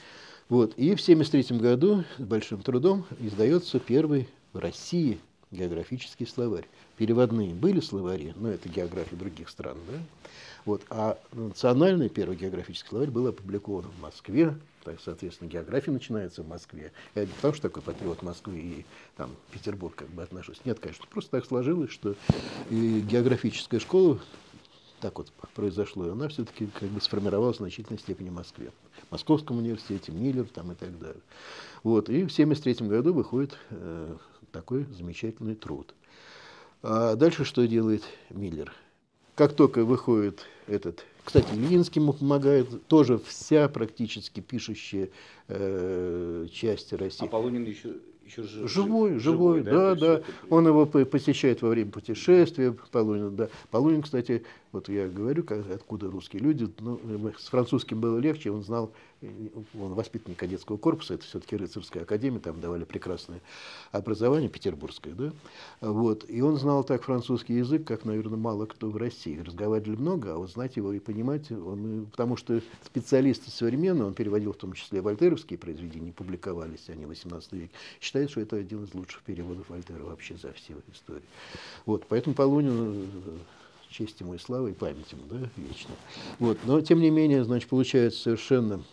Вот. 0.53 0.75
И 0.77 0.93
в 0.93 1.01
1973 1.01 1.57
году 1.57 2.03
с 2.19 2.21
большим 2.21 2.61
трудом 2.61 3.07
издается 3.19 3.79
первый 3.79 4.29
в 4.53 4.59
России 4.59 5.19
географический 5.49 6.27
словарь. 6.27 6.67
Переводные 6.95 7.55
были 7.55 7.79
словари, 7.79 8.33
но 8.35 8.49
это 8.49 8.69
география 8.69 9.15
других 9.15 9.49
стран. 9.49 9.79
Да? 9.89 9.97
Вот. 10.65 10.83
А 10.91 11.17
национальный 11.31 12.07
первый 12.07 12.37
географический 12.37 12.87
словарь 12.87 13.09
был 13.09 13.25
опубликован 13.25 13.85
в 13.85 13.99
Москве. 13.99 14.55
Так, 14.83 14.99
соответственно, 15.03 15.49
география 15.49 15.89
начинается 15.89 16.43
в 16.43 16.47
Москве. 16.47 16.91
Я 17.15 17.23
не 17.23 17.31
потому, 17.31 17.55
что 17.55 17.63
такой 17.63 17.81
патриот 17.81 18.21
Москвы 18.21 18.59
и 18.59 18.85
там, 19.17 19.31
Петербург 19.49 19.95
как 19.95 20.09
бы 20.09 20.21
отношусь. 20.21 20.61
Нет, 20.65 20.77
конечно, 20.79 21.07
просто 21.09 21.31
так 21.31 21.47
сложилось, 21.47 21.89
что 21.89 22.13
и 22.69 22.99
географическая 22.99 23.79
школа 23.79 24.19
так 25.03 25.17
вот 25.17 25.33
произошло, 25.53 26.07
и 26.07 26.11
она 26.11 26.29
все-таки 26.29 26.67
как 26.79 26.87
бы 26.87 27.01
сформировалась 27.01 27.57
в 27.57 27.59
значительной 27.59 27.99
степени 27.99 28.29
в 28.29 28.33
Москве. 28.33 28.71
В 29.09 29.11
Московском 29.11 29.57
университете, 29.57 30.13
Миллер 30.13 30.45
там 30.45 30.71
и 30.71 30.75
так 30.75 30.97
далее. 30.97 31.21
Вот, 31.83 32.07
и 32.07 32.23
в 32.23 32.31
1973 32.31 32.87
году 32.87 33.13
выходит 33.13 33.57
э, 33.69 34.15
такой 34.53 34.85
замечательный 34.97 35.55
труд. 35.55 35.93
А 36.83 37.17
дальше 37.17 37.43
что 37.43 37.67
делает 37.67 38.03
Миллер? 38.29 38.71
Как 39.35 39.53
только 39.53 39.83
выходит 39.83 40.45
этот... 40.67 41.03
Кстати, 41.25 41.53
Ленинский 41.53 42.01
ему 42.01 42.13
помогает, 42.13 42.87
тоже 42.87 43.17
вся 43.17 43.67
практически 43.67 44.39
пишущая 44.39 45.09
э, 45.49 46.47
часть 46.49 46.93
России. 46.93 47.25
А 47.25 47.29
Полунин 47.29 47.65
еще 47.65 47.95
еще 48.25 48.43
жив, 48.43 48.69
живой, 48.69 49.19
живой, 49.19 49.61
да, 49.61 49.95
да. 49.95 50.17
да. 50.17 50.23
Он 50.49 50.67
его 50.67 50.85
посещает 50.85 51.61
во 51.61 51.69
время 51.69 51.91
путешествия, 51.91 52.75
Полунин, 52.91 53.35
да. 53.35 53.49
Полунин, 53.71 54.01
кстати, 54.01 54.43
вот 54.71 54.89
я 54.89 55.07
говорю, 55.07 55.43
как, 55.43 55.69
откуда 55.69 56.09
русские 56.09 56.41
люди, 56.41 56.67
ну, 56.79 56.99
с 57.37 57.49
французским 57.49 57.99
было 57.99 58.17
легче, 58.17 58.51
он 58.51 58.63
знал, 58.63 58.91
он 59.79 59.93
воспитанник 59.93 60.37
кадетского 60.37 60.77
корпуса, 60.77 61.15
это 61.15 61.23
все-таки 61.23 61.55
рыцарская 61.55 62.03
академия, 62.03 62.39
там 62.39 62.59
давали 62.59 62.83
прекрасное 62.83 63.41
образование, 63.91 64.49
петербургское, 64.49 65.13
да, 65.13 65.31
вот, 65.81 66.25
и 66.29 66.41
он 66.41 66.57
знал 66.57 66.83
так 66.83 67.03
французский 67.03 67.55
язык, 67.55 67.85
как, 67.85 68.05
наверное, 68.05 68.37
мало 68.37 68.65
кто 68.65 68.89
в 68.89 68.97
России, 68.97 69.39
разговаривали 69.39 69.95
много, 69.95 70.33
а 70.33 70.37
вот 70.37 70.51
знать 70.51 70.75
его 70.75 70.93
и 70.93 70.99
понимать, 70.99 71.51
он, 71.51 72.07
потому 72.11 72.37
что 72.37 72.61
специалисты 72.83 73.51
современные, 73.51 74.05
он 74.05 74.13
переводил 74.13 74.53
в 74.53 74.57
том 74.57 74.73
числе 74.73 75.01
вольтеровские 75.01 75.57
произведения, 75.57 76.11
публиковались 76.11 76.89
они 76.89 77.05
в 77.05 77.09
18 77.09 77.51
веке, 77.53 77.71
считает, 78.01 78.29
что 78.29 78.41
это 78.41 78.57
один 78.57 78.83
из 78.83 78.93
лучших 78.93 79.21
переводов 79.23 79.69
Вольтера 79.69 80.03
вообще 80.03 80.35
за 80.35 80.53
всю 80.53 80.73
историю. 80.91 81.23
Вот, 81.85 82.05
поэтому 82.07 82.35
Полунин 82.35 83.09
честь 83.93 84.19
ему 84.19 84.33
и 84.33 84.37
слава, 84.37 84.67
и 84.67 84.73
память 84.73 85.11
ему, 85.11 85.23
да, 85.29 85.49
вечно. 85.55 85.91
Вот. 86.39 86.57
Но, 86.65 86.81
тем 86.81 86.99
не 86.99 87.11
менее, 87.11 87.43
значит, 87.43 87.69
получается 87.69 88.19
совершенно 88.19 88.83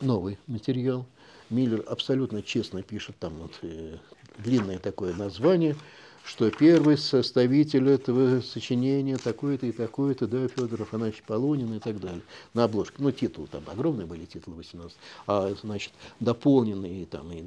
новый 0.00 0.38
материал. 0.46 1.06
Миллер 1.50 1.84
абсолютно 1.86 2.42
честно 2.42 2.82
пишет 2.82 3.16
там 3.18 3.34
вот 3.34 3.52
э, 3.62 3.96
длинное 4.38 4.78
такое 4.78 5.12
название, 5.14 5.76
что 6.24 6.50
первый 6.50 6.96
составитель 6.96 7.88
этого 7.88 8.40
сочинения 8.40 9.16
такой-то 9.16 9.66
и 9.66 9.72
такой-то, 9.72 10.26
да, 10.26 10.48
Федор 10.48 10.82
Афанасьевич 10.82 11.24
Полунин 11.24 11.74
и 11.74 11.78
так 11.78 12.00
далее. 12.00 12.22
На 12.54 12.64
обложке. 12.64 12.96
Ну, 12.98 13.10
титул 13.10 13.48
там, 13.48 13.64
огромные 13.66 14.06
были 14.06 14.24
титулы 14.24 14.58
18, 14.58 14.96
а, 15.26 15.54
значит, 15.60 15.92
дополненные 16.20 17.06
там 17.06 17.30
и 17.32 17.42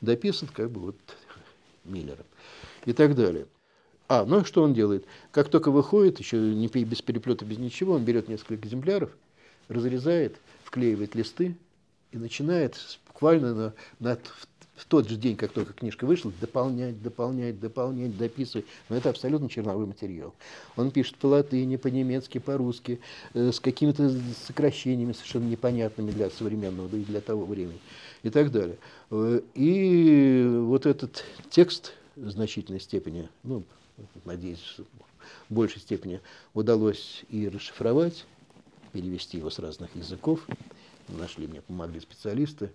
дописан 0.00 0.48
как 0.52 0.70
бы 0.70 0.80
вот 0.80 0.96
Миллером 1.84 2.26
и 2.84 2.92
так 2.92 3.14
далее. 3.14 3.46
А, 4.08 4.24
ну 4.24 4.44
что 4.44 4.62
он 4.62 4.74
делает? 4.74 5.06
Как 5.30 5.48
только 5.48 5.70
выходит, 5.70 6.18
еще 6.18 6.36
не 6.36 6.66
без 6.66 7.00
переплета, 7.00 7.44
без 7.44 7.58
ничего, 7.58 7.94
он 7.94 8.04
берет 8.04 8.28
несколько 8.28 8.56
экземпляров, 8.56 9.10
разрезает, 9.68 10.36
вклеивает 10.70 11.16
листы 11.16 11.56
и 12.12 12.16
начинает 12.16 12.76
буквально 13.08 13.54
на, 13.54 13.74
на, 13.98 14.18
в 14.76 14.86
тот 14.86 15.08
же 15.08 15.16
день, 15.16 15.36
как 15.36 15.50
только 15.50 15.72
книжка 15.72 16.06
вышла, 16.06 16.32
дополнять, 16.40 17.02
дополнять, 17.02 17.58
дополнять, 17.58 18.16
дописывать. 18.16 18.66
Но 18.88 18.96
это 18.96 19.10
абсолютно 19.10 19.48
черновой 19.48 19.86
материал. 19.86 20.32
Он 20.76 20.92
пишет 20.92 21.16
по 21.16 21.26
латыни, 21.26 21.74
по-немецки, 21.74 22.38
по-русски, 22.38 23.00
э, 23.34 23.50
с 23.50 23.58
какими-то 23.58 24.16
сокращениями 24.46 25.12
совершенно 25.12 25.48
непонятными 25.48 26.12
для 26.12 26.30
современного, 26.30 26.88
да 26.88 26.98
и 26.98 27.04
для 27.04 27.20
того 27.20 27.44
времени, 27.44 27.80
и 28.22 28.30
так 28.30 28.52
далее. 28.52 28.78
Э, 29.10 29.40
и 29.54 30.46
вот 30.62 30.86
этот 30.86 31.24
текст 31.50 31.94
в 32.14 32.30
значительной 32.30 32.80
степени, 32.80 33.28
ну, 33.42 33.64
надеюсь, 34.24 34.76
в 35.48 35.54
большей 35.54 35.80
степени 35.80 36.20
удалось 36.54 37.24
и 37.28 37.48
расшифровать, 37.48 38.24
перевести 38.92 39.38
его 39.38 39.50
с 39.50 39.58
разных 39.58 39.94
языков. 39.96 40.46
Нашли 41.08 41.46
мне, 41.46 41.60
помогли 41.60 42.00
специалисты 42.00 42.70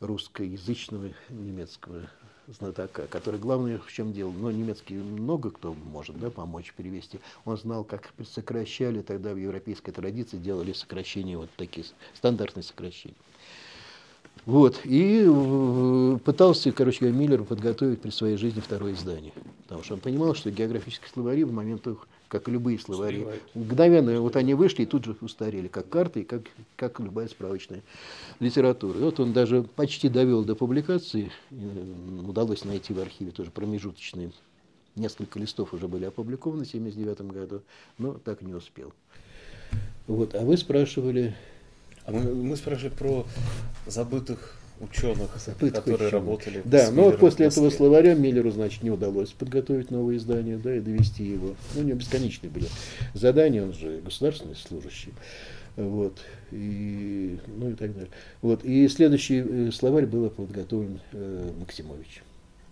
русскоязычного 0.00 1.10
немецкого 1.28 2.08
знатока, 2.46 3.06
который 3.06 3.38
главное 3.38 3.78
в 3.78 3.92
чем 3.92 4.12
дело, 4.12 4.30
но 4.30 4.50
немецкий 4.50 4.94
много 4.94 5.50
кто 5.50 5.74
может 5.74 6.18
да, 6.18 6.30
помочь 6.30 6.72
перевести. 6.76 7.20
Он 7.44 7.56
знал, 7.56 7.84
как 7.84 8.12
сокращали 8.24 9.02
тогда 9.02 9.34
в 9.34 9.36
европейской 9.36 9.92
традиции, 9.92 10.38
делали 10.38 10.72
сокращения, 10.72 11.36
вот 11.36 11.50
такие 11.56 11.86
стандартные 12.14 12.62
сокращения. 12.62 13.16
Вот. 14.46 14.80
И 14.84 15.26
пытался, 16.24 16.72
короче 16.72 17.00
говоря, 17.00 17.16
Миллер 17.16 17.44
подготовить 17.44 18.00
при 18.00 18.10
своей 18.10 18.36
жизни 18.36 18.60
второе 18.60 18.94
издание. 18.94 19.32
Потому 19.64 19.82
что 19.82 19.94
он 19.94 20.00
понимал, 20.00 20.34
что 20.34 20.50
географические 20.50 21.10
словари 21.12 21.44
в 21.44 21.52
моментах, 21.52 22.08
как 22.28 22.48
и 22.48 22.52
любые 22.52 22.78
словари, 22.78 23.18
Устаревают. 23.18 23.42
мгновенно 23.54 24.20
вот 24.20 24.36
они 24.36 24.54
вышли 24.54 24.82
и 24.82 24.86
тут 24.86 25.04
же 25.04 25.16
устарели, 25.20 25.68
как 25.68 25.88
карты, 25.88 26.24
как, 26.24 26.42
как 26.76 27.00
любая 27.00 27.28
справочная 27.28 27.82
литература. 28.40 28.98
И 28.98 29.02
вот 29.02 29.18
он 29.20 29.32
даже 29.32 29.62
почти 29.62 30.08
довел 30.08 30.44
до 30.44 30.54
публикации, 30.54 31.30
удалось 31.50 32.64
найти 32.64 32.92
в 32.92 33.00
архиве 33.00 33.30
тоже 33.30 33.50
промежуточные, 33.50 34.30
несколько 34.94 35.38
листов 35.38 35.72
уже 35.74 35.88
были 35.88 36.04
опубликованы 36.04 36.64
в 36.64 36.68
1979 36.68 37.32
году, 37.32 37.62
но 37.98 38.14
так 38.14 38.42
не 38.42 38.54
успел. 38.54 38.92
Вот. 40.06 40.34
А 40.34 40.40
вы 40.40 40.56
спрашивали 40.56 41.34
а 42.08 42.10
мы, 42.10 42.34
мы 42.34 42.56
спрашивали 42.56 42.94
про 42.94 43.26
забытых 43.86 44.58
ученых, 44.80 45.30
которые 45.58 45.94
ученых. 45.94 46.12
работали. 46.12 46.62
Да, 46.64 46.90
но 46.90 47.04
вот 47.04 47.18
после 47.18 47.46
этого 47.46 47.70
словаря 47.70 48.14
Миллеру, 48.14 48.50
значит, 48.50 48.82
не 48.82 48.90
удалось 48.90 49.30
подготовить 49.30 49.90
новое 49.90 50.16
издание, 50.16 50.56
да, 50.56 50.76
и 50.76 50.80
довести 50.80 51.24
его. 51.24 51.54
Ну, 51.74 51.80
у 51.80 51.84
него 51.84 51.98
бесконечные 51.98 52.50
были 52.50 52.66
задания, 53.14 53.62
он 53.62 53.72
же 53.72 54.00
государственный 54.04 54.56
служащий. 54.56 55.12
Вот, 55.76 56.18
и, 56.50 57.38
ну 57.46 57.70
и 57.70 57.74
так 57.74 57.94
далее. 57.94 58.10
Вот, 58.42 58.64
и 58.64 58.88
следующий 58.88 59.44
э, 59.46 59.70
словарь 59.70 60.06
был 60.06 60.28
подготовлен 60.28 61.00
э, 61.12 61.50
Максимовичем. 61.60 62.22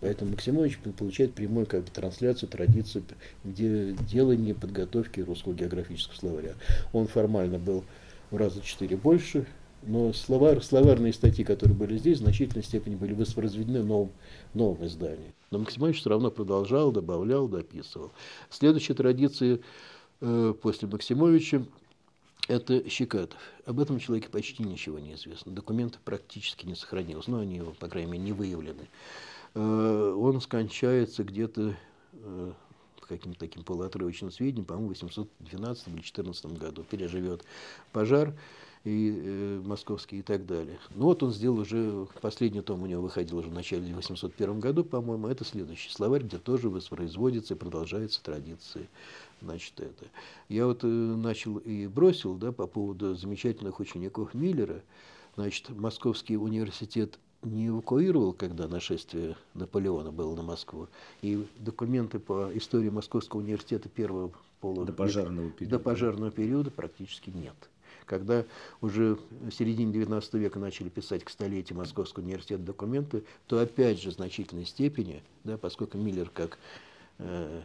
Поэтому 0.00 0.32
Максимович 0.32 0.78
получает 0.98 1.32
прямую 1.32 1.66
как 1.66 1.84
бы, 1.84 1.90
трансляцию, 1.90 2.48
традицию 2.48 3.04
где 3.44 3.92
делания 4.10 4.54
подготовки 4.54 5.20
русского 5.20 5.54
географического 5.54 6.16
словаря. 6.16 6.54
Он 6.92 7.06
формально 7.06 7.58
был 7.58 7.84
в 8.30 8.36
раза 8.36 8.60
четыре 8.60 8.96
больше, 8.96 9.46
но 9.86 10.12
словар, 10.12 10.62
словарные 10.62 11.12
статьи, 11.12 11.44
которые 11.44 11.76
были 11.76 11.96
здесь, 11.96 12.18
в 12.18 12.22
значительной 12.22 12.64
степени 12.64 12.96
были 12.96 13.14
воспроизведены 13.14 13.82
в 13.82 13.86
новом, 13.86 14.12
новом 14.54 14.86
издании. 14.86 15.34
Но 15.50 15.60
Максимович 15.60 16.00
все 16.00 16.10
равно 16.10 16.30
продолжал, 16.30 16.92
добавлял, 16.92 17.48
дописывал. 17.48 18.12
Следующая 18.50 18.94
традиция 18.94 19.60
э, 20.20 20.54
после 20.60 20.88
Максимовича– 20.88 21.64
это 22.48 22.88
Щекатов. 22.88 23.38
Об 23.64 23.80
этом 23.80 23.98
человеке 23.98 24.28
почти 24.28 24.62
ничего 24.62 24.98
не 24.98 25.14
известно. 25.14 25.52
Документов 25.52 26.00
практически 26.04 26.66
не 26.66 26.74
сохранилось, 26.74 27.28
но 27.28 27.38
они, 27.38 27.62
по 27.78 27.88
крайней 27.88 28.12
мере, 28.12 28.24
не 28.24 28.32
выявлены. 28.32 28.88
Э, 29.54 30.14
он 30.18 30.40
скончается 30.40 31.22
где-то 31.22 31.76
э, 32.12 32.52
каким-то 33.08 33.38
таким 33.38 33.62
полуотрывочным 33.62 34.30
сведением, 34.30 34.64
по-моему, 34.64 34.88
в 34.88 35.02
812 35.02 35.86
или 35.86 35.94
2014 35.94 36.46
году, 36.58 36.82
переживет 36.82 37.44
пожар 37.92 38.34
и 38.86 39.20
э, 39.20 39.62
московский 39.64 40.20
и 40.20 40.22
так 40.22 40.46
далее. 40.46 40.78
Ну 40.94 41.06
вот 41.06 41.22
он 41.24 41.32
сделал 41.32 41.58
уже, 41.58 42.06
последний 42.20 42.60
том 42.60 42.82
у 42.82 42.86
него 42.86 43.02
выходил 43.02 43.38
уже 43.38 43.48
в 43.48 43.52
начале 43.52 43.92
801 43.92 44.60
году, 44.60 44.84
по-моему, 44.84 45.26
это 45.26 45.44
следующий 45.44 45.90
словарь, 45.90 46.22
где 46.22 46.38
тоже 46.38 46.68
воспроизводится 46.70 47.54
и 47.54 47.56
продолжается 47.56 48.22
традиции. 48.22 48.88
Значит, 49.42 49.80
это. 49.80 50.06
Я 50.48 50.66
вот 50.66 50.84
э, 50.84 50.86
начал 50.86 51.56
и 51.58 51.88
бросил, 51.88 52.34
да, 52.36 52.52
по 52.52 52.68
поводу 52.68 53.16
замечательных 53.16 53.80
учеников 53.80 54.34
Миллера, 54.34 54.82
значит, 55.34 55.68
Московский 55.70 56.36
университет 56.36 57.18
не 57.42 57.66
эвакуировал, 57.68 58.32
когда 58.32 58.68
нашествие 58.68 59.36
Наполеона 59.54 60.12
было 60.12 60.36
на 60.36 60.42
Москву. 60.42 60.86
И 61.22 61.44
документы 61.58 62.20
по 62.20 62.50
истории 62.54 62.90
Московского 62.90 63.40
университета 63.40 63.88
первого 63.88 64.30
пола... 64.60 64.84
До 64.84 64.92
пожарного 64.92 65.50
периода. 65.50 65.76
До 65.76 65.82
пожарного 65.82 66.30
периода 66.30 66.70
практически 66.70 67.30
нет. 67.30 67.54
Когда 68.06 68.44
уже 68.80 69.18
в 69.30 69.50
середине 69.50 69.92
XIX 69.92 70.38
века 70.38 70.58
начали 70.58 70.88
писать 70.88 71.24
к 71.24 71.30
столетию 71.30 71.78
Московского 71.78 72.22
университета 72.24 72.62
документы, 72.62 73.24
то 73.46 73.58
опять 73.58 74.00
же 74.00 74.10
в 74.10 74.14
значительной 74.14 74.64
степени, 74.64 75.22
да, 75.44 75.58
поскольку 75.58 75.98
Миллер 75.98 76.30
как 76.30 76.58
э, 77.18 77.62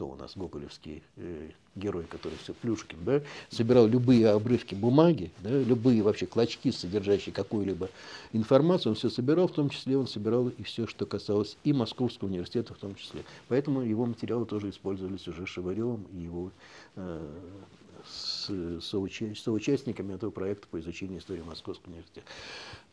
кто 0.00 0.08
у 0.08 0.16
нас 0.16 0.32
гоголевский 0.34 1.02
э, 1.16 1.50
герой, 1.76 2.04
который 2.04 2.38
все 2.38 2.54
Плюшкин, 2.54 2.98
да, 3.04 3.20
собирал 3.50 3.86
любые 3.86 4.30
обрывки 4.30 4.74
бумаги, 4.74 5.30
да, 5.40 5.50
любые 5.50 6.02
вообще 6.02 6.24
клочки, 6.24 6.70
содержащие 6.70 7.34
какую-либо 7.34 7.90
информацию, 8.32 8.92
он 8.92 8.96
все 8.96 9.10
собирал, 9.10 9.46
в 9.48 9.52
том 9.52 9.68
числе 9.68 9.98
он 9.98 10.06
собирал 10.06 10.48
и 10.48 10.62
все, 10.62 10.86
что 10.86 11.04
касалось 11.04 11.58
и 11.64 11.74
Московского 11.74 12.28
университета 12.28 12.72
в 12.72 12.78
том 12.78 12.94
числе. 12.94 13.24
Поэтому 13.48 13.82
его 13.82 14.06
материалы 14.06 14.46
тоже 14.46 14.70
использовались 14.70 15.28
уже 15.28 15.44
Шеваревым 15.44 16.06
и 16.14 16.16
его 16.16 16.50
э, 16.96 17.30
с 18.08 18.50
соуча 18.82 19.34
соучастниками 19.34 20.14
этого 20.14 20.30
проекта 20.30 20.66
по 20.68 20.78
изучению 20.80 21.20
истории 21.20 21.42
Московского 21.42 21.92
университета. 21.92 22.26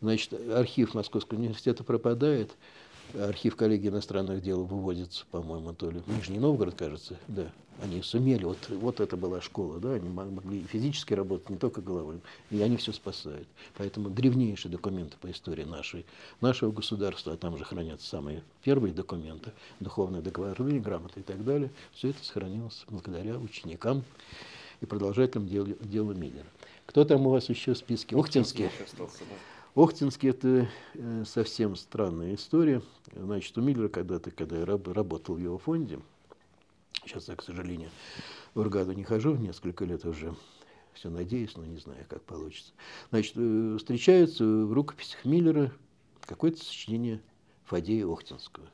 Значит, 0.02 0.34
архив 0.52 0.94
Московского 0.94 1.38
университета 1.40 1.84
пропадает, 1.84 2.52
архив 3.16 3.56
коллегии 3.56 3.90
иностранных 3.90 4.42
дел 4.42 4.64
выводится, 4.64 5.26
по-моему, 5.32 5.74
то 5.74 5.90
ли 5.90 6.00
в 6.00 6.08
Нижний 6.08 6.40
Новгород, 6.40 6.76
кажется, 6.76 7.18
да. 7.28 7.52
Они 7.80 8.02
сумели, 8.02 8.44
вот, 8.44 8.58
вот 8.70 9.00
это 9.00 9.16
была 9.18 9.40
школа, 9.40 9.80
да, 9.80 9.94
они 9.94 10.10
могли 10.10 10.64
физически 10.64 11.14
работать, 11.14 11.52
не 11.52 11.58
только 11.58 11.80
головой, 11.80 12.22
и 12.50 12.60
они 12.60 12.76
все 12.76 12.92
спасают. 12.92 13.48
Поэтому 13.78 14.10
древнейшие 14.10 14.72
документы 14.72 15.16
по 15.22 15.30
истории 15.30 15.64
нашей, 15.64 16.04
нашего 16.42 16.72
государства, 16.72 17.34
а 17.34 17.38
там 17.38 17.56
же 17.56 17.64
хранятся 17.64 18.08
самые 18.08 18.42
первые 18.64 18.96
документы, 18.96 19.52
духовные 19.80 20.24
договоры, 20.24 20.80
грамоты 20.80 21.20
и 21.20 21.24
так 21.24 21.44
далее, 21.46 21.70
все 21.94 22.10
это 22.10 22.24
сохранилось 22.24 22.84
благодаря 22.90 23.38
ученикам 23.38 24.04
и 24.82 24.86
продолжателям 24.86 25.48
дела, 25.48 25.68
дела 25.82 26.14
Миллера. 26.14 26.46
Кто 26.86 27.04
там 27.04 27.28
у 27.28 27.32
вас 27.32 27.50
еще 27.50 27.74
в 27.74 27.78
списке? 27.78 28.16
Охтинский. 28.16 28.70
Охтинский– 29.76 30.30
это 30.32 30.70
э, 30.96 31.24
совсем 31.26 31.76
странная 31.76 32.36
история. 32.36 32.82
Значит, 33.14 33.58
у 33.58 33.62
Миллера 33.62 33.90
когда-то, 33.90 34.32
когда 34.32 34.58
я 34.58 34.66
работал 34.66 35.36
в 35.36 35.40
его 35.40 35.58
фонде, 35.58 36.00
сейчас 37.04 37.28
я, 37.28 37.36
к 37.36 37.44
сожалению, 37.44 37.90
в 38.56 38.60
Ургаду 38.60 38.94
не 38.94 39.04
хожу, 39.04 39.36
несколько 39.36 39.86
лет 39.86 40.04
уже, 40.06 40.36
все 40.94 41.10
надеюсь, 41.10 41.56
но 41.56 41.66
не 41.66 41.78
знаю, 41.78 42.06
как 42.10 42.24
получится. 42.24 42.74
Значит, 43.12 43.34
э, 43.36 43.76
встречаются 43.78 44.44
в 44.44 44.74
рукописях 44.74 45.24
Миллера 45.26 45.72
какое-то 46.22 46.58
сочинение 46.64 47.22
Фадея 47.66 48.08
Охтинского. 48.08 48.66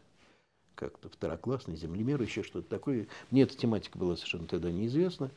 Как-то 0.76 1.10
второклассный 1.10 1.76
землемер, 1.76 2.22
еще 2.22 2.44
что-то 2.44 2.70
такое. 2.70 3.08
Мне 3.30 3.44
эта 3.44 3.58
тематика 3.58 3.98
была 3.98 4.16
совершенно 4.16 4.48
тогда 4.48 4.72
неизвестна. 4.72 5.32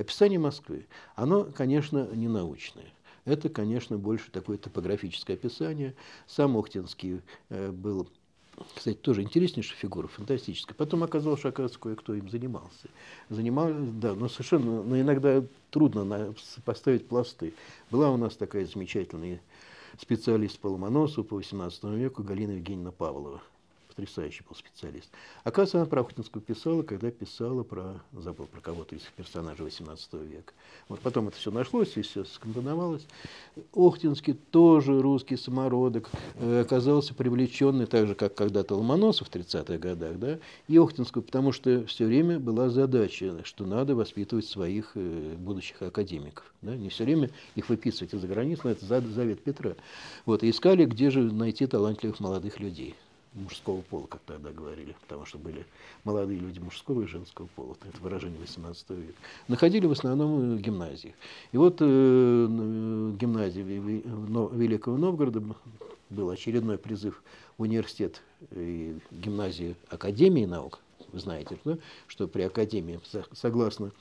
Описание 0.00 0.38
Москвы, 0.38 0.86
оно, 1.14 1.44
конечно, 1.44 2.08
не 2.14 2.26
научное. 2.26 2.86
Это, 3.26 3.50
конечно, 3.50 3.98
больше 3.98 4.30
такое 4.30 4.56
топографическое 4.56 5.36
описание. 5.36 5.94
Сам 6.26 6.56
Охтинский 6.56 7.20
э, 7.50 7.70
был 7.70 8.08
кстати, 8.74 8.96
тоже 8.96 9.22
интереснейшая 9.22 9.76
фигура, 9.76 10.06
фантастическая. 10.06 10.74
Потом 10.74 11.02
оказалось, 11.02 11.40
что, 11.40 11.50
оказывается, 11.50 11.78
кое-кто 11.78 12.14
им 12.14 12.30
занимался. 12.30 12.88
Занимался, 13.28 13.78
да, 13.78 14.14
но 14.14 14.28
совершенно, 14.28 14.82
но 14.82 14.98
иногда 14.98 15.44
трудно 15.70 16.04
на, 16.04 16.34
поставить 16.64 17.06
пласты. 17.06 17.52
Была 17.90 18.10
у 18.10 18.16
нас 18.16 18.36
такая 18.36 18.64
замечательная 18.64 19.42
специалист 19.98 20.58
по 20.58 20.68
Ломоносову 20.68 21.26
по 21.26 21.40
XVIII 21.40 21.96
веку 21.96 22.22
Галина 22.22 22.52
Евгеньевна 22.52 22.92
Павлова 22.92 23.42
потрясающий 23.90 24.44
был 24.48 24.54
специалист. 24.54 25.10
Оказывается, 25.44 25.78
она 25.78 25.86
про 25.86 26.00
Охтинскую 26.00 26.42
писала, 26.42 26.82
когда 26.82 27.10
писала 27.10 27.62
про, 27.62 28.00
забыл 28.12 28.46
про 28.46 28.60
кого-то 28.60 28.94
из 28.94 29.02
персонажей 29.16 29.66
XVIII 29.66 30.26
века. 30.26 30.52
Вот 30.88 31.00
потом 31.00 31.28
это 31.28 31.36
все 31.36 31.50
нашлось 31.50 31.96
и 31.96 32.02
все 32.02 32.24
скомпоновалось. 32.24 33.06
Охтинский 33.74 34.34
тоже 34.34 35.00
русский 35.00 35.36
самородок, 35.36 36.08
э, 36.36 36.60
оказался 36.60 37.14
привлеченный 37.14 37.86
так 37.86 38.06
же, 38.06 38.14
как 38.14 38.34
когда-то 38.34 38.76
Ломоносов 38.76 39.28
в 39.28 39.30
30-х 39.32 39.78
годах, 39.78 40.18
да, 40.18 40.38
и 40.68 40.78
Охтинскую, 40.78 41.22
потому 41.22 41.52
что 41.52 41.84
все 41.86 42.06
время 42.06 42.38
была 42.38 42.70
задача, 42.70 43.44
что 43.44 43.66
надо 43.66 43.94
воспитывать 43.94 44.46
своих 44.46 44.92
э, 44.94 45.34
будущих 45.36 45.82
академиков. 45.82 46.44
Да, 46.62 46.76
не 46.76 46.90
все 46.90 47.04
время 47.04 47.30
их 47.54 47.68
выписывать 47.68 48.14
из-за 48.14 48.28
границы, 48.28 48.62
но 48.64 48.70
это 48.70 48.86
завет 48.86 49.42
Петра. 49.42 49.74
Вот, 50.26 50.42
и 50.42 50.50
искали, 50.50 50.84
где 50.84 51.10
же 51.10 51.22
найти 51.22 51.66
талантливых 51.66 52.20
молодых 52.20 52.60
людей 52.60 52.94
мужского 53.34 53.80
пола, 53.82 54.06
как 54.06 54.20
тогда 54.26 54.50
говорили, 54.50 54.94
потому 55.02 55.24
что 55.24 55.38
были 55.38 55.64
молодые 56.04 56.38
люди 56.38 56.58
мужского 56.58 57.02
и 57.02 57.06
женского 57.06 57.46
пола, 57.54 57.76
это 57.88 58.00
выражение 58.02 58.40
18 58.40 58.90
века, 58.90 59.18
находили 59.48 59.86
в 59.86 59.92
основном 59.92 60.56
в 60.56 60.60
гимназиях. 60.60 61.14
И 61.52 61.56
вот 61.56 61.80
э, 61.80 61.84
в 61.84 63.16
гимназии 63.16 63.60
Великого 63.60 64.96
Новгорода 64.96 65.42
был 66.10 66.30
очередной 66.30 66.78
призыв 66.78 67.22
в 67.56 67.62
университет 67.62 68.20
и 68.50 68.98
гимназии 69.10 69.76
Академии 69.88 70.44
наук, 70.44 70.80
вы 71.12 71.20
знаете, 71.20 71.58
да, 71.64 71.78
что 72.06 72.26
при 72.26 72.42
Академии, 72.42 73.00
согласно 73.32 73.92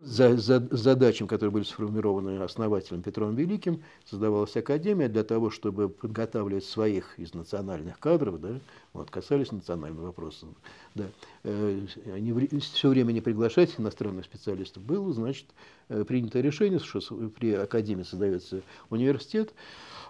за, 0.00 0.36
за, 0.36 0.66
задачам, 0.70 1.26
которые 1.26 1.50
были 1.50 1.64
сформированы 1.64 2.42
основателем 2.42 3.02
Петром 3.02 3.34
Великим, 3.34 3.82
создавалась 4.04 4.56
академия 4.56 5.08
для 5.08 5.24
того, 5.24 5.50
чтобы 5.50 5.88
подготавливать 5.88 6.64
своих 6.64 7.18
из 7.18 7.34
национальных 7.34 7.98
кадров, 7.98 8.40
да, 8.40 8.60
вот, 8.98 9.10
касались 9.10 9.52
национальных 9.52 10.02
вопросов. 10.02 10.48
Да. 10.94 11.06
Э, 11.44 11.86
они 12.14 12.48
все 12.58 12.88
время 12.88 13.12
не 13.12 13.20
приглашать 13.20 13.74
иностранных 13.78 14.24
специалистов. 14.24 14.82
Было, 14.82 15.12
значит, 15.12 15.46
э, 15.88 16.04
принято 16.04 16.40
решение, 16.40 16.78
что 16.78 17.00
при 17.28 17.54
академии 17.54 18.02
создается 18.02 18.62
университет, 18.90 19.52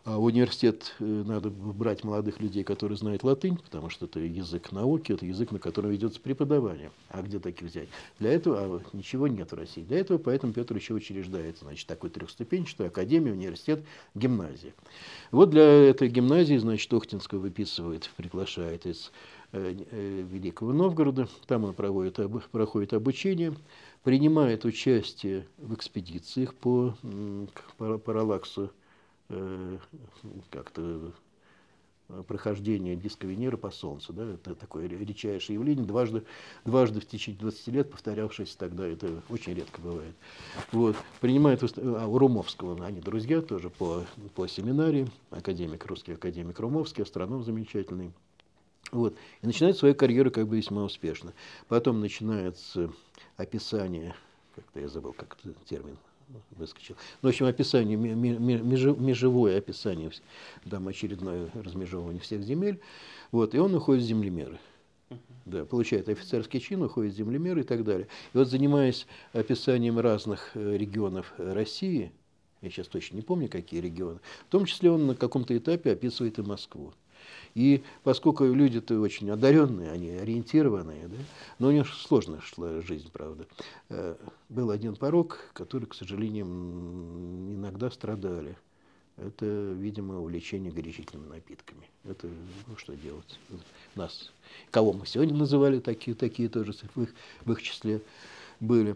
а 0.04 0.16
в 0.16 0.24
университет 0.24 0.94
э, 1.00 1.04
надо 1.04 1.50
брать 1.50 2.04
молодых 2.04 2.40
людей, 2.40 2.64
которые 2.64 2.96
знают 2.96 3.24
латынь, 3.24 3.58
потому 3.58 3.90
что 3.90 4.06
это 4.06 4.20
язык 4.20 4.72
науки, 4.72 5.12
это 5.12 5.26
язык, 5.26 5.50
на 5.52 5.58
котором 5.58 5.90
ведется 5.90 6.20
преподавание. 6.20 6.90
А 7.10 7.20
где 7.20 7.38
таких 7.38 7.68
взять? 7.68 7.88
Для 8.18 8.32
этого 8.32 8.58
а 8.58 8.80
ничего 8.94 9.26
нет 9.26 9.52
в 9.52 9.54
России. 9.54 9.82
Для 9.82 9.98
этого 9.98 10.18
поэтому 10.18 10.52
Петр 10.52 10.74
еще 10.76 10.94
учреждает 10.94 11.58
значит, 11.58 11.86
такой 11.86 12.10
трехступенчатую 12.10 12.88
академию, 12.88 13.34
университет, 13.34 13.84
гимназия. 14.14 14.72
Вот 15.30 15.50
для 15.50 15.62
этой 15.62 16.08
гимназии, 16.08 16.56
значит, 16.56 16.92
Охтинского 16.92 17.40
выписывает, 17.40 18.10
приглашает 18.16 18.77
из 18.86 19.12
э, 19.52 19.74
э, 19.90 20.22
Великого 20.22 20.72
Новгорода. 20.72 21.28
Там 21.46 21.64
он 21.64 21.74
проводит, 21.74 22.18
проходит 22.50 22.92
обучение, 22.92 23.54
принимает 24.02 24.64
участие 24.64 25.46
в 25.58 25.74
экспедициях 25.74 26.54
по 26.54 26.94
Паралаксу 27.78 28.70
э, 29.28 29.78
как-то 30.50 31.12
прохождение 32.26 32.96
диска 32.96 33.26
Венеры 33.26 33.56
по 33.56 33.70
Солнцу. 33.70 34.12
Да? 34.12 34.24
Это 34.24 34.54
такое 34.54 34.88
редчайшее 34.88 35.54
явление, 35.54 35.84
дважды, 35.84 36.24
дважды 36.64 37.00
в 37.00 37.06
течение 37.06 37.40
20 37.40 37.68
лет 37.68 37.90
повторявшееся 37.90 38.56
тогда, 38.58 38.86
это 38.86 39.22
очень 39.28 39.54
редко 39.54 39.80
бывает. 39.80 40.14
Вот. 40.72 40.96
Принимает 41.20 41.62
а, 41.62 42.06
у 42.06 42.18
Румовского, 42.18 42.84
они 42.84 43.00
друзья 43.00 43.42
тоже 43.42 43.70
по, 43.70 44.04
по 44.34 44.46
семинарии, 44.46 45.08
академик, 45.30 45.84
русский 45.86 46.12
академик 46.12 46.58
Румовский, 46.58 47.02
астроном 47.02 47.44
замечательный. 47.44 48.12
Вот. 48.90 49.14
И 49.42 49.46
начинает 49.46 49.76
свою 49.76 49.94
карьеру 49.94 50.30
как 50.30 50.48
бы 50.48 50.56
весьма 50.56 50.84
успешно. 50.84 51.32
Потом 51.68 52.00
начинается 52.00 52.90
описание, 53.36 54.14
как-то 54.54 54.80
я 54.80 54.88
забыл, 54.88 55.12
как 55.12 55.36
термин 55.68 55.96
выскочил. 56.56 56.96
Ну, 57.22 57.28
в 57.28 57.30
общем, 57.30 57.46
описание, 57.46 57.96
межевое 57.96 59.58
описание, 59.58 60.10
там 60.68 60.88
очередное 60.88 61.50
размежевывание 61.54 62.20
всех 62.20 62.42
земель. 62.42 62.80
Вот, 63.32 63.54
и 63.54 63.58
он 63.58 63.74
уходит 63.74 64.04
в 64.04 64.06
землемеры. 64.06 64.58
Да, 65.46 65.64
получает 65.64 66.10
офицерский 66.10 66.60
чин, 66.60 66.82
уходит 66.82 67.14
в 67.14 67.16
землемеры 67.16 67.62
и 67.62 67.64
так 67.64 67.82
далее. 67.82 68.08
И 68.34 68.36
вот 68.36 68.48
занимаясь 68.48 69.06
описанием 69.32 69.98
разных 69.98 70.50
э, 70.54 70.76
регионов 70.76 71.32
России, 71.38 72.12
я 72.60 72.70
сейчас 72.70 72.88
точно 72.88 73.16
не 73.16 73.22
помню, 73.22 73.48
какие 73.48 73.80
регионы, 73.80 74.20
в 74.46 74.50
том 74.50 74.66
числе 74.66 74.90
он 74.90 75.06
на 75.06 75.14
каком-то 75.14 75.56
этапе 75.56 75.92
описывает 75.92 76.38
и 76.38 76.42
Москву. 76.42 76.92
И 77.58 77.82
поскольку 78.04 78.44
люди-то 78.44 79.00
очень 79.00 79.28
одаренные, 79.30 79.90
они 79.90 80.10
ориентированные, 80.10 81.08
да, 81.08 81.16
но 81.58 81.68
у 81.68 81.70
них 81.72 81.88
сложно 81.88 82.40
шла 82.40 82.80
жизнь, 82.82 83.10
правда. 83.12 83.48
Э, 83.88 84.14
был 84.48 84.70
один 84.70 84.94
порог, 84.94 85.40
который, 85.54 85.86
к 85.86 85.94
сожалению, 85.94 86.46
иногда 86.46 87.90
страдали. 87.90 88.56
Это, 89.16 89.72
видимо, 89.76 90.20
увлечение 90.20 90.70
горячительными 90.70 91.30
напитками. 91.30 91.90
Это, 92.04 92.28
ну, 92.68 92.76
что 92.76 92.94
делать? 92.94 93.40
Нас, 93.96 94.30
кого 94.70 94.92
мы 94.92 95.04
сегодня 95.04 95.34
называли, 95.34 95.80
такие, 95.80 96.14
такие 96.14 96.48
тоже 96.48 96.74
в 96.94 97.02
их, 97.02 97.12
в 97.44 97.50
их 97.50 97.60
числе 97.60 98.00
были. 98.60 98.94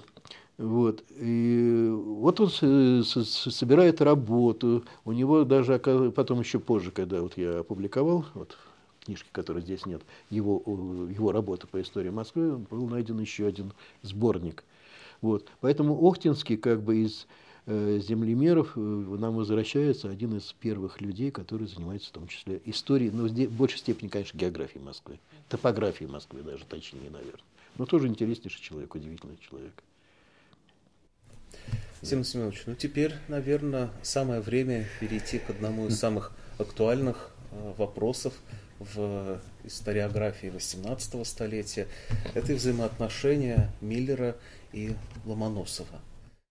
Вот. 0.58 1.02
И 1.10 1.90
вот 1.92 2.40
он 2.40 2.50
собирает 2.50 4.00
работу. 4.00 4.84
У 5.04 5.12
него 5.12 5.44
даже 5.44 5.78
потом 5.78 6.40
еще 6.40 6.58
позже, 6.58 6.90
когда 6.90 7.22
вот 7.22 7.36
я 7.36 7.60
опубликовал, 7.60 8.26
вот 8.34 8.56
книжки, 9.04 9.28
которой 9.32 9.62
здесь 9.62 9.86
нет, 9.86 10.02
его, 10.30 10.62
его 11.10 11.32
работы 11.32 11.66
по 11.66 11.80
истории 11.80 12.10
Москвы, 12.10 12.56
был 12.56 12.86
найден 12.88 13.18
еще 13.18 13.46
один 13.46 13.72
сборник. 14.02 14.64
Вот. 15.20 15.48
Поэтому 15.60 15.98
Охтинский 16.06 16.56
как 16.56 16.82
бы 16.82 16.98
из 17.04 17.26
э, 17.66 18.00
землемеров 18.00 18.72
э, 18.76 18.80
нам 18.80 19.36
возвращается 19.36 20.08
один 20.08 20.36
из 20.36 20.52
первых 20.52 21.00
людей, 21.00 21.30
который 21.30 21.66
занимается 21.66 22.10
в 22.10 22.12
том 22.12 22.28
числе 22.28 22.60
историей, 22.64 23.10
но 23.10 23.26
в 23.26 23.56
большей 23.56 23.78
степени, 23.78 24.08
конечно, 24.08 24.36
географией 24.36 24.84
Москвы, 24.84 25.18
топографией 25.48 26.10
Москвы 26.10 26.42
даже 26.42 26.64
точнее, 26.68 27.10
наверное. 27.10 27.40
Но 27.78 27.86
тоже 27.86 28.08
интереснейший 28.08 28.60
человек, 28.60 28.94
удивительный 28.94 29.38
человек. 29.38 29.82
Семен 32.02 32.24
Семенович, 32.24 32.64
ну 32.66 32.74
теперь, 32.74 33.14
наверное, 33.28 33.90
самое 34.02 34.40
время 34.40 34.86
перейти 34.98 35.38
к 35.38 35.50
одному 35.50 35.86
из 35.86 35.98
самых 36.00 36.32
актуальных 36.58 37.30
э, 37.52 37.74
вопросов 37.78 38.34
в 38.80 39.40
историографии 39.62 40.48
XVIII 40.48 41.24
столетия. 41.24 41.86
Это 42.34 42.54
взаимоотношения 42.54 43.70
Миллера 43.80 44.36
и 44.72 44.96
Ломоносова. 45.24 46.00